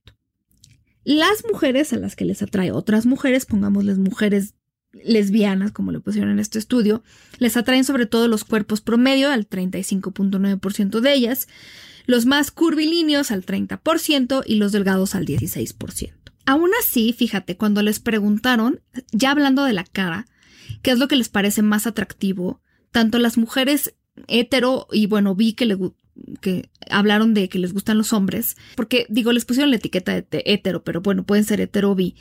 [1.05, 4.55] Las mujeres a las que les atrae otras mujeres, pongámosles mujeres
[5.03, 7.03] lesbianas, como le pusieron en este estudio,
[7.39, 11.49] les atraen sobre todo los cuerpos promedio al 35.9% de ellas,
[12.07, 16.13] los más curvilíneos al 30% y los delgados al 16%.
[16.47, 18.81] Aún así, fíjate, cuando les preguntaron,
[19.13, 20.27] ya hablando de la cara,
[20.83, 23.95] qué es lo que les parece más atractivo, tanto las mujeres
[24.29, 25.67] hetero y bueno, vi que
[26.41, 30.43] que hablaron de que les gustan los hombres, porque digo, les pusieron la etiqueta de
[30.47, 32.15] hetero, pero bueno, pueden ser hetero o bi.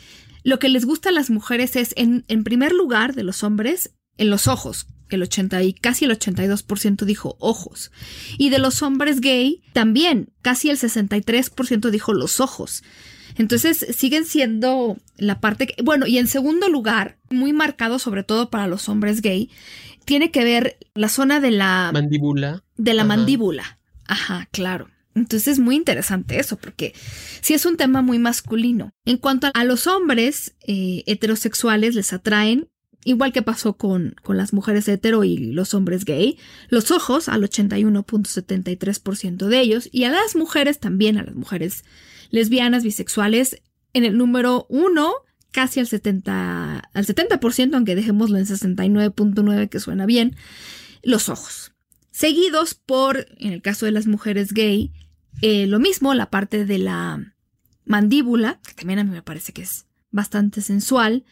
[0.44, 3.94] Lo que les gusta a las mujeres es, en, en primer lugar, de los hombres,
[4.18, 7.92] en los ojos, que el 80 y casi el 82% dijo ojos.
[8.38, 12.84] Y de los hombres gay, también, casi el 63% dijo los ojos.
[13.36, 18.50] Entonces siguen siendo la parte que, bueno, y en segundo lugar, muy marcado sobre todo
[18.50, 19.50] para los hombres gay,
[20.06, 22.64] tiene que ver la zona de la mandíbula.
[22.78, 23.80] De la mandíbula.
[24.06, 24.90] Ajá, claro.
[25.16, 26.94] Entonces es muy interesante eso, porque
[27.42, 28.94] sí es un tema muy masculino.
[29.06, 32.70] En cuanto a los hombres eh, heterosexuales, les atraen,
[33.06, 36.38] igual que pasó con, con las mujeres hetero y los hombres gay,
[36.70, 41.84] los ojos al 81.73% de ellos, y a las mujeres también, a las mujeres
[42.32, 43.62] lesbianas, bisexuales,
[43.94, 45.14] en el número uno,
[45.52, 50.36] casi al 70%, al 70%, aunque dejémoslo en 69.9%, que suena bien,
[51.04, 51.74] los ojos
[52.14, 54.94] seguidos por, en el caso de las mujeres gay,
[55.42, 57.34] eh, lo mismo, la parte de la
[57.86, 61.26] mandíbula, que también a mí me parece que es bastante sensual.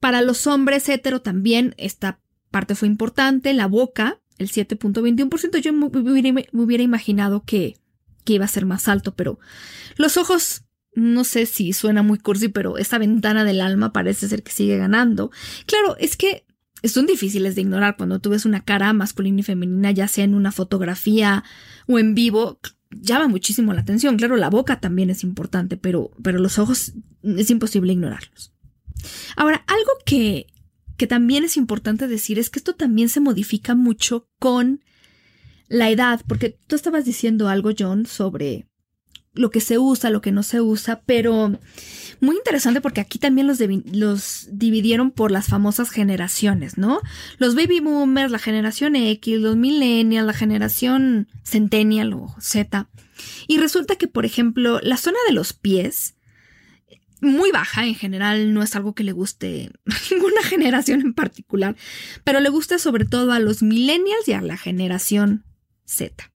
[0.00, 2.20] Para los hombres hetero también esta
[2.50, 7.76] parte fue importante, la boca, el 7.21%, yo me hubiera, imaginado que,
[8.24, 9.38] que iba a ser más alto, pero
[9.96, 10.62] los ojos
[10.94, 14.78] no sé si suena muy cursi, pero esta ventana del alma parece ser que sigue
[14.78, 15.30] ganando.
[15.66, 16.44] Claro, es que
[16.84, 20.34] son difíciles de ignorar cuando tú ves una cara masculina y femenina, ya sea en
[20.34, 21.44] una fotografía
[21.86, 22.60] o en vivo,
[22.90, 24.16] llama muchísimo la atención.
[24.16, 28.54] Claro, la boca también es importante, pero, pero los ojos es imposible ignorarlos.
[29.36, 30.46] Ahora, algo que,
[30.96, 34.82] que también es importante decir es que esto también se modifica mucho con
[35.68, 38.67] la edad, porque tú estabas diciendo algo, John, sobre
[39.38, 41.58] lo que se usa, lo que no se usa, pero
[42.20, 47.00] muy interesante porque aquí también los, dividieron por las famosas generaciones, ¿no?
[47.38, 52.88] Los baby boomers, la generación X, los millennials, la generación centennial o Z.
[53.46, 56.16] Y resulta que, por ejemplo, la zona de los pies,
[57.20, 61.76] muy baja en general, no es algo que le guste a ninguna generación en particular,
[62.24, 65.44] pero le gusta sobre todo a los millennials y a la generación
[65.84, 66.32] Z.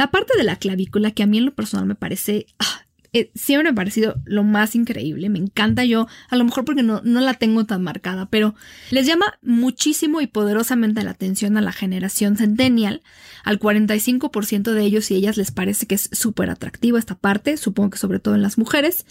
[0.00, 3.30] La parte de la clavícula, que a mí en lo personal me parece, ah, eh,
[3.34, 7.02] siempre me ha parecido lo más increíble, me encanta yo, a lo mejor porque no,
[7.04, 8.54] no la tengo tan marcada, pero
[8.90, 13.02] les llama muchísimo y poderosamente la atención a la generación centennial,
[13.44, 17.90] al 45% de ellos y ellas les parece que es súper atractiva esta parte, supongo
[17.90, 19.04] que sobre todo en las mujeres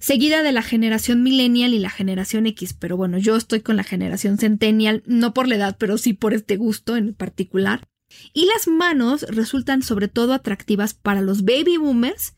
[0.00, 3.84] seguida de la generación millennial y la generación X, pero bueno, yo estoy con la
[3.84, 7.88] generación centennial, no por la edad, pero sí por este gusto en particular.
[8.32, 12.34] Y las manos resultan sobre todo atractivas para los baby boomers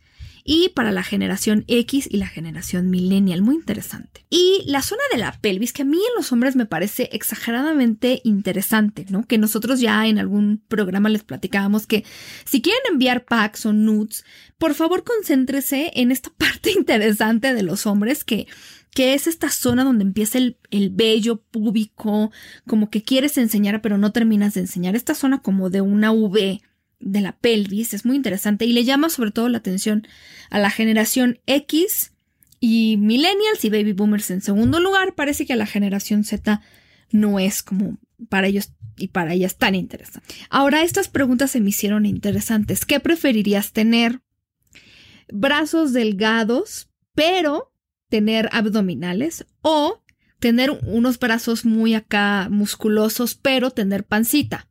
[0.49, 3.43] y para la generación X y la generación millennial.
[3.43, 4.25] Muy interesante.
[4.31, 8.21] Y la zona de la pelvis, que a mí en los hombres me parece exageradamente
[8.23, 9.27] interesante, ¿no?
[9.27, 12.05] Que nosotros ya en algún programa les platicábamos que
[12.45, 14.25] si quieren enviar packs o nudes,
[14.57, 18.47] por favor concéntrese en esta parte interesante de los hombres que
[18.97, 22.33] que es esta zona donde empieza el, el vello púbico,
[22.67, 26.63] como que quieres enseñar pero no terminas de enseñar, esta zona como de una V
[26.99, 30.09] de la pelvis, es muy interesante y le llama sobre todo la atención
[30.49, 32.15] a la generación X
[32.59, 36.63] y millennials y baby boomers en segundo lugar, parece que a la generación Z
[37.11, 37.99] no es como
[38.31, 40.35] para ellos y para ellas tan interesante.
[40.49, 42.87] Ahora estas preguntas se me hicieron interesantes.
[42.87, 44.23] ¿Qué preferirías tener?
[45.29, 47.76] Brazos delgados, pero
[48.09, 50.03] tener abdominales o
[50.39, 54.69] tener unos brazos muy acá musculosos, pero tener pancita.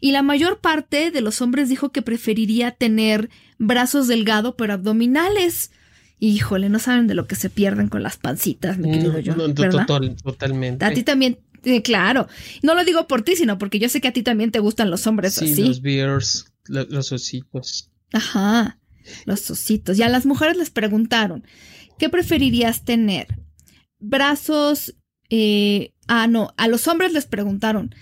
[0.00, 5.70] Y la mayor parte de los hombres dijo que preferiría tener brazos delgados pero abdominales.
[6.18, 9.34] Híjole, no saben de lo que se pierden con las pancitas, mi querido yo.
[9.54, 10.84] totalmente.
[10.84, 12.26] A ti también, eh, claro.
[12.62, 14.90] No lo digo por ti, sino porque yo sé que a ti también te gustan
[14.90, 15.64] los hombres sí, así.
[15.64, 17.90] Los beers, los ositos.
[18.12, 18.78] Ajá,
[19.24, 19.98] los ositos.
[19.98, 21.44] Y a las mujeres les preguntaron,
[22.02, 23.28] ¿qué preferirías tener?
[24.00, 24.96] Brazos,
[25.30, 27.94] eh, ah, no, a los hombres les preguntaron,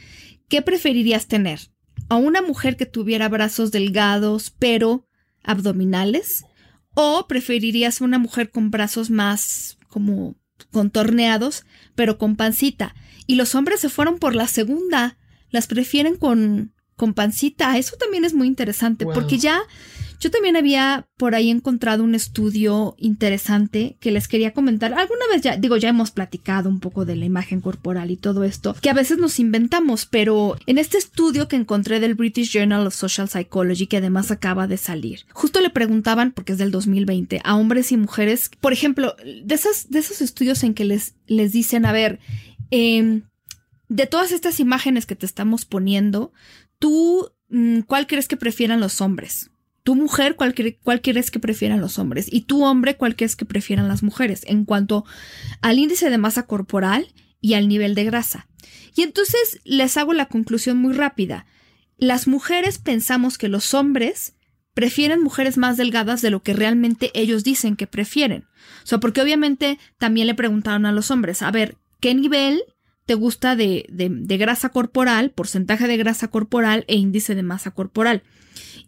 [0.49, 1.61] ¿qué preferirías tener?
[2.09, 5.07] ¿A una mujer que tuviera brazos delgados pero
[5.43, 6.47] abdominales?
[6.95, 10.35] ¿O preferirías una mujer con brazos más como
[10.71, 12.95] contorneados pero con pancita?
[13.27, 15.19] Y los hombres se fueron por la segunda,
[15.51, 17.77] las prefieren con, con pancita.
[17.77, 19.61] Eso también es muy interesante porque ya
[20.21, 24.93] yo también había por ahí encontrado un estudio interesante que les quería comentar.
[24.93, 28.45] Alguna vez ya, digo, ya hemos platicado un poco de la imagen corporal y todo
[28.45, 32.87] esto, que a veces nos inventamos, pero en este estudio que encontré del British Journal
[32.87, 37.41] of Social Psychology, que además acaba de salir, justo le preguntaban, porque es del 2020,
[37.43, 41.53] a hombres y mujeres, por ejemplo, de, esas, de esos estudios en que les, les
[41.53, 42.21] dicen, a ver,
[42.71, 43.23] eh,
[43.89, 46.33] de todas estas imágenes que te estamos poniendo,
[46.79, 49.51] tú, mm, ¿cuál crees que prefieran los hombres?
[49.91, 52.33] Tu mujer, ¿cuál, ¿cuál, quieres que prefieran los hombres?
[52.33, 54.43] Y tu hombre, ¿cuál crees que prefieran las mujeres?
[54.47, 55.05] En cuanto
[55.63, 57.09] al índice de masa corporal
[57.41, 58.47] y al nivel de grasa.
[58.95, 61.45] Y entonces les hago la conclusión muy rápida.
[61.99, 64.35] Las mujeres pensamos que los hombres
[64.75, 68.45] prefieren mujeres más delgadas de lo que realmente ellos dicen que prefieren.
[68.85, 72.63] O sea, porque obviamente también le preguntaron a los hombres, a ver, ¿qué nivel
[73.11, 78.23] te gusta de, de, grasa corporal, porcentaje de grasa corporal e índice de masa corporal.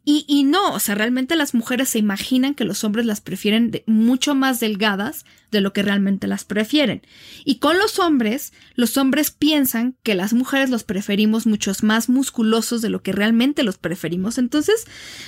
[0.04, 3.82] Y, y, no, o sea, realmente las mujeres se imaginan que los hombres las prefieren
[3.86, 7.02] mucho más delgadas de lo que realmente las prefieren.
[7.44, 12.80] Y con los hombres, los hombres piensan que las mujeres los preferimos muchos más musculosos
[12.80, 14.38] de lo que realmente los preferimos.
[14.38, 14.84] Entonces,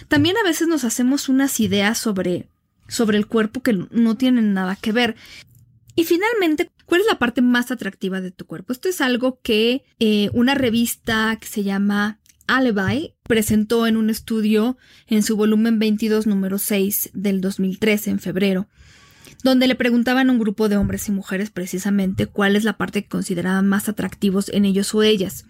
[0.06, 2.46] también a veces nos hacemos unas ideas sobre,
[2.86, 5.16] sobre el cuerpo que no tienen nada que ver.
[5.96, 8.72] Y finalmente, ¿cuál es la parte más atractiva de tu cuerpo?
[8.72, 14.76] Esto es algo que eh, una revista que se llama Alibi presentó en un estudio
[15.06, 18.68] en su volumen 22, número 6 del 2013, en febrero,
[19.42, 23.02] donde le preguntaban a un grupo de hombres y mujeres precisamente cuál es la parte
[23.02, 25.46] que consideraban más atractivos en ellos o ellas.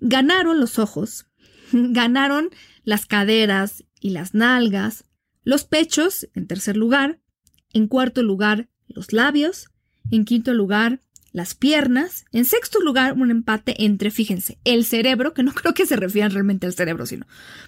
[0.00, 1.26] Ganaron los ojos,
[1.72, 2.50] ganaron
[2.84, 5.04] las caderas y las nalgas,
[5.44, 7.20] los pechos, en tercer lugar,
[7.72, 9.68] en cuarto lugar, los labios,
[10.10, 11.00] en quinto lugar,
[11.32, 12.24] las piernas.
[12.32, 16.32] En sexto lugar, un empate entre, fíjense, el cerebro, que no creo que se refieran
[16.32, 17.26] realmente al cerebro, sino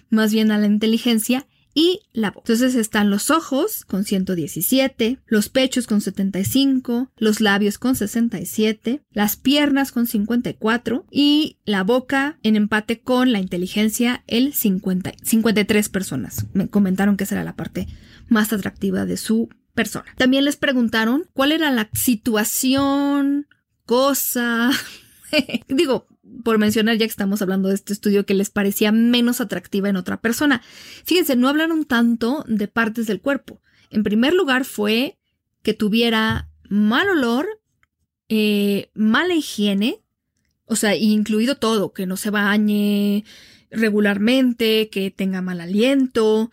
[0.09, 2.43] más bien a la inteligencia, y la voz.
[2.45, 9.35] Entonces están los ojos con 117, los pechos con 75, los labios con 67, las
[9.35, 16.47] piernas con 54 y la boca en empate con la inteligencia el 50, 53 personas.
[16.53, 17.87] Me comentaron que esa era la parte
[18.27, 19.49] más atractiva de su
[19.79, 20.03] persona.
[20.17, 23.47] También les preguntaron cuál era la situación,
[23.85, 24.71] cosa,
[25.69, 26.05] digo,
[26.43, 29.95] por mencionar ya que estamos hablando de este estudio que les parecía menos atractiva en
[29.95, 30.61] otra persona.
[31.05, 33.61] Fíjense, no hablaron tanto de partes del cuerpo.
[33.89, 35.17] En primer lugar fue
[35.63, 37.47] que tuviera mal olor,
[38.27, 40.01] eh, mala higiene,
[40.65, 43.23] o sea, incluido todo, que no se bañe
[43.71, 46.51] regularmente, que tenga mal aliento,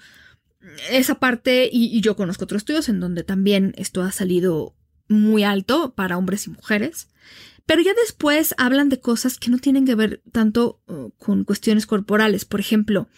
[0.90, 4.74] esa parte, y, yo conozco otros estudios en donde también esto ha salido
[5.08, 7.08] muy alto para hombres y mujeres.
[7.66, 11.86] Pero ya después hablan de cosas que no tienen que ver tanto uh, con cuestiones
[11.86, 12.44] corporales.
[12.44, 13.08] Por ejemplo,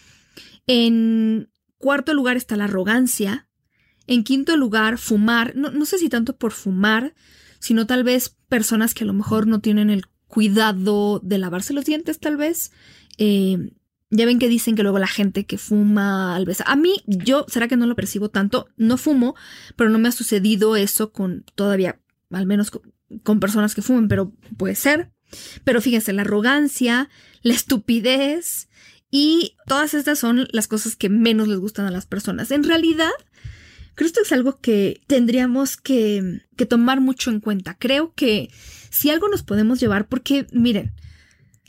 [0.66, 3.48] en cuarto lugar está la arrogancia.
[4.06, 5.54] En quinto lugar, fumar.
[5.54, 7.14] No, no, sé si tanto por fumar,
[7.58, 11.84] sino tal vez personas que a lo mejor no tienen el cuidado de lavarse los
[11.84, 12.72] dientes, tal vez.
[13.18, 13.72] Eh,
[14.10, 16.66] ya ven que dicen que luego la gente que fuma al besar.
[16.68, 18.68] A mí, yo, será que no lo percibo tanto.
[18.76, 19.34] No fumo,
[19.76, 22.00] pero no me ha sucedido eso con todavía,
[22.30, 25.10] al menos con, personas que fumen, pero puede ser.
[25.64, 27.10] Pero fíjense, la arrogancia,
[27.42, 28.68] la estupidez
[29.10, 32.50] y todas estas son las cosas que menos les gustan a las personas.
[32.50, 33.10] En realidad,
[33.94, 37.76] creo que es algo que tendríamos que, que tomar mucho en cuenta.
[37.78, 38.50] Creo que
[38.88, 40.94] si algo nos podemos llevar, porque miren,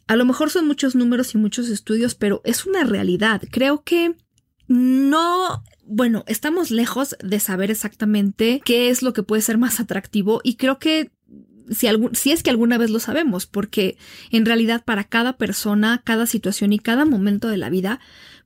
[0.09, 3.43] a lo mejor son muchos números y muchos estudios, pero es una realidad.
[3.51, 4.15] Creo que
[4.67, 10.41] no bueno, estamos lejos de saber exactamente qué es lo que puede ser más atractivo
[10.43, 11.11] y creo que
[11.69, 13.97] si, es que alguna vez lo sabemos, porque
[14.31, 17.99] en realidad para cada persona, cada situación y cada momento de la vida,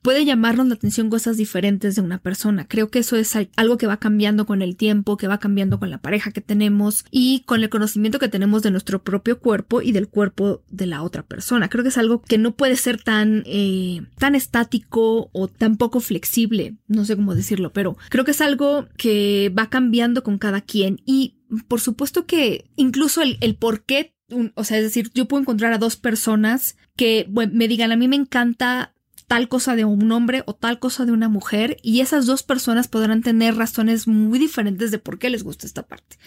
[0.04, 2.68] puede llamarnos la atención cosas diferentes de una persona.
[2.68, 5.90] Creo que eso es algo que va cambiando con el tiempo, que va cambiando con
[5.90, 9.94] la pareja que tenemos y con el conocimiento que tenemos de nuestro propio cuerpo y
[9.94, 11.70] del cuerpo de la otra persona.
[11.70, 16.02] Creo que es algo que no puede ser tan, eh, tan estático o tan poco
[16.02, 20.60] flexible, no sé cómo decirlo, pero creo que es algo que va cambiando con cada
[20.60, 24.14] quien y por supuesto que incluso el, el por qué
[24.56, 28.08] o sea, es decir, yo puedo encontrar a dos personas que me digan, a mí
[28.08, 28.93] me encanta
[29.28, 32.88] tal cosa de un hombre o tal cosa de una mujer y esas dos personas
[32.88, 36.18] podrán tener razones muy diferentes de por qué les gusta esta parte.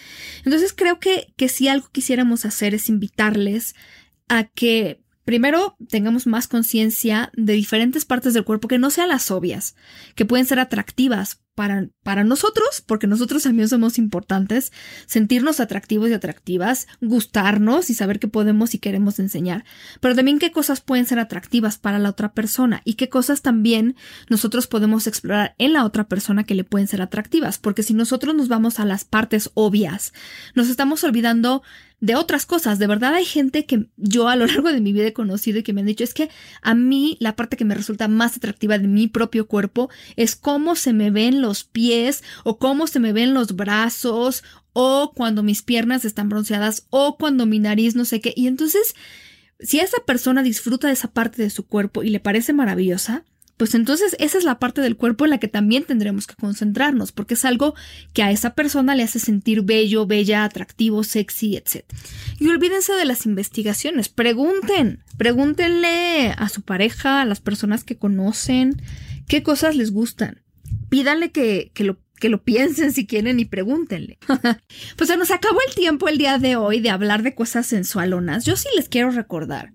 [0.44, 3.74] Entonces creo que, que si algo quisiéramos hacer es invitarles
[4.28, 9.30] a que primero tengamos más conciencia de diferentes partes del cuerpo que no sean las
[9.30, 9.74] obvias,
[10.14, 14.72] que pueden ser atractivas para, para nosotros, porque nosotros también somos importantes,
[15.06, 19.64] sentirnos atractivos y atractivas, gustarnos y saber qué podemos y queremos enseñar,
[20.00, 23.96] pero también qué cosas pueden ser atractivas para la otra persona y qué cosas también
[24.28, 28.34] nosotros podemos explorar en la otra persona que le pueden ser atractivas, porque si nosotros
[28.34, 30.12] nos vamos a las partes obvias,
[30.54, 31.62] nos estamos olvidando
[32.00, 32.78] de otras cosas.
[32.78, 35.62] De verdad hay gente que yo a lo largo de mi vida he conocido y
[35.62, 36.30] que me han dicho es que
[36.62, 40.76] a mí la parte que me resulta más atractiva de mi propio cuerpo es cómo
[40.76, 45.62] se me ven los pies o cómo se me ven los brazos o cuando mis
[45.62, 48.34] piernas están bronceadas o cuando mi nariz no sé qué.
[48.36, 48.94] Y entonces,
[49.58, 53.24] si esa persona disfruta de esa parte de su cuerpo y le parece maravillosa,
[53.56, 57.12] pues entonces esa es la parte del cuerpo en la que también tendremos que concentrarnos,
[57.12, 57.74] porque es algo
[58.12, 61.84] que a esa persona le hace sentir bello, bella, atractivo, sexy, etc.
[62.38, 68.82] Y olvídense de las investigaciones, pregunten, pregúntenle a su pareja, a las personas que conocen,
[69.26, 70.42] qué cosas les gustan.
[70.90, 74.18] Pídanle que, que lo que lo piensen si quieren y pregúntenle.
[74.96, 78.46] pues se nos acabó el tiempo el día de hoy de hablar de cosas sensualonas.
[78.46, 79.72] Yo sí les quiero recordar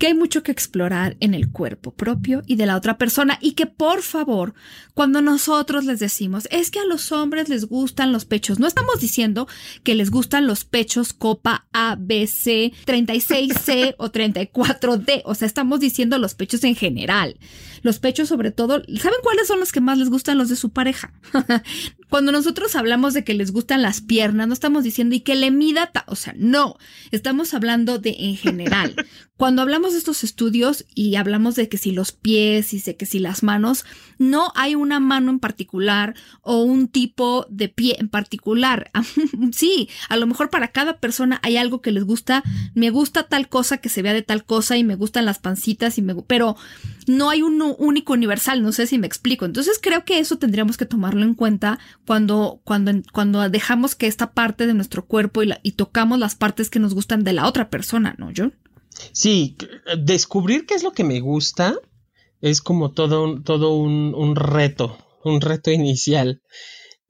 [0.00, 3.52] que hay mucho que explorar en el cuerpo propio y de la otra persona y
[3.52, 4.54] que por favor,
[4.94, 8.98] cuando nosotros les decimos es que a los hombres les gustan los pechos, no estamos
[8.98, 9.46] diciendo
[9.84, 15.80] que les gustan los pechos copa A, B, C, 36C o 34D, o sea, estamos
[15.80, 17.36] diciendo los pechos en general.
[17.82, 20.70] Los pechos sobre todo, ¿saben cuáles son los que más les gustan los de su
[20.70, 21.12] pareja?
[22.10, 25.50] Cuando nosotros hablamos de que les gustan las piernas, no estamos diciendo y que le
[25.50, 26.76] mida, o sea, no,
[27.12, 28.96] estamos hablando de en general.
[29.36, 33.06] Cuando hablamos de estos estudios y hablamos de que si los pies y de que
[33.06, 33.86] si las manos,
[34.18, 38.90] no hay una mano en particular o un tipo de pie en particular.
[39.52, 42.42] sí, a lo mejor para cada persona hay algo que les gusta.
[42.74, 45.96] Me gusta tal cosa que se vea de tal cosa y me gustan las pancitas
[45.96, 46.56] y me, pero
[47.06, 48.62] no hay uno único universal.
[48.62, 49.44] No sé si me explico.
[49.44, 54.32] Entonces creo que eso tendríamos que tomarlo en cuenta cuando, cuando, cuando dejamos que esta
[54.32, 58.14] parte de nuestro cuerpo y, tocamos las partes que nos gustan de la otra persona,
[58.18, 58.54] ¿no, John?
[59.12, 59.56] Sí,
[59.98, 61.76] descubrir qué es lo que me gusta
[62.40, 66.42] es como todo un, todo un, un reto, un reto inicial.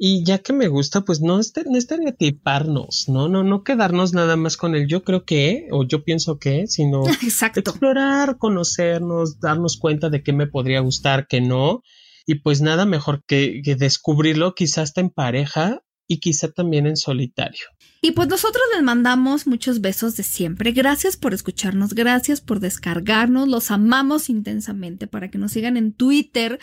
[0.03, 3.29] Y ya que me gusta, pues no, no estereotiparnos, ¿no?
[3.29, 7.03] No, no quedarnos nada más con el yo creo que, o yo pienso que, sino
[7.55, 11.83] explorar, conocernos, darnos cuenta de qué me podría gustar, qué no.
[12.25, 16.97] Y pues nada mejor que, que descubrirlo quizás hasta en pareja y quizá también en
[16.97, 17.67] solitario.
[18.03, 20.73] Y pues nosotros les mandamos muchos besos de siempre.
[20.73, 26.59] Gracias por escucharnos, gracias por descargarnos, los amamos intensamente para que nos sigan en Twitter.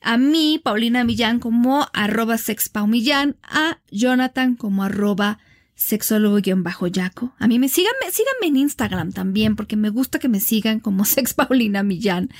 [0.00, 5.38] A mí, Paulina Millán, como arroba sexpaumillán, a Jonathan como arroba
[5.76, 7.32] sexólogo-yaco.
[7.38, 11.04] A mí me síganme, síganme en Instagram también, porque me gusta que me sigan como
[11.04, 12.30] Sex Paulina Millán.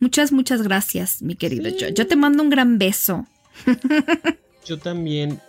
[0.00, 1.88] Muchas, muchas gracias, mi querido yo.
[1.90, 3.28] Yo te mando un gran beso.
[4.64, 5.40] Yo también.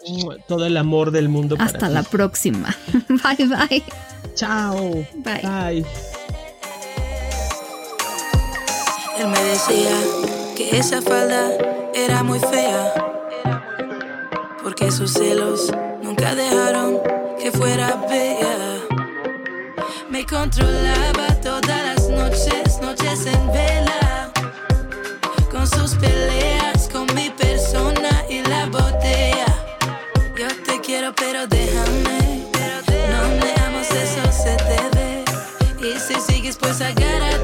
[0.48, 1.56] Todo el amor del mundo.
[1.60, 2.76] Hasta la próxima.
[3.10, 3.84] Bye, bye.
[4.36, 5.06] Chao.
[5.16, 5.42] Bye.
[5.42, 5.86] Bye.
[9.18, 9.98] Él me decía
[10.58, 11.52] que esa falda
[11.94, 12.94] era muy fea.
[14.62, 15.72] Porque sus celos
[16.04, 17.00] nunca dejaron
[17.40, 18.82] que fuera bella.
[20.10, 24.32] Me controlaba todas las noches, noches en vela.
[25.52, 26.55] Con sus peleas,
[36.62, 36.96] déjame.
[36.96, 37.35] No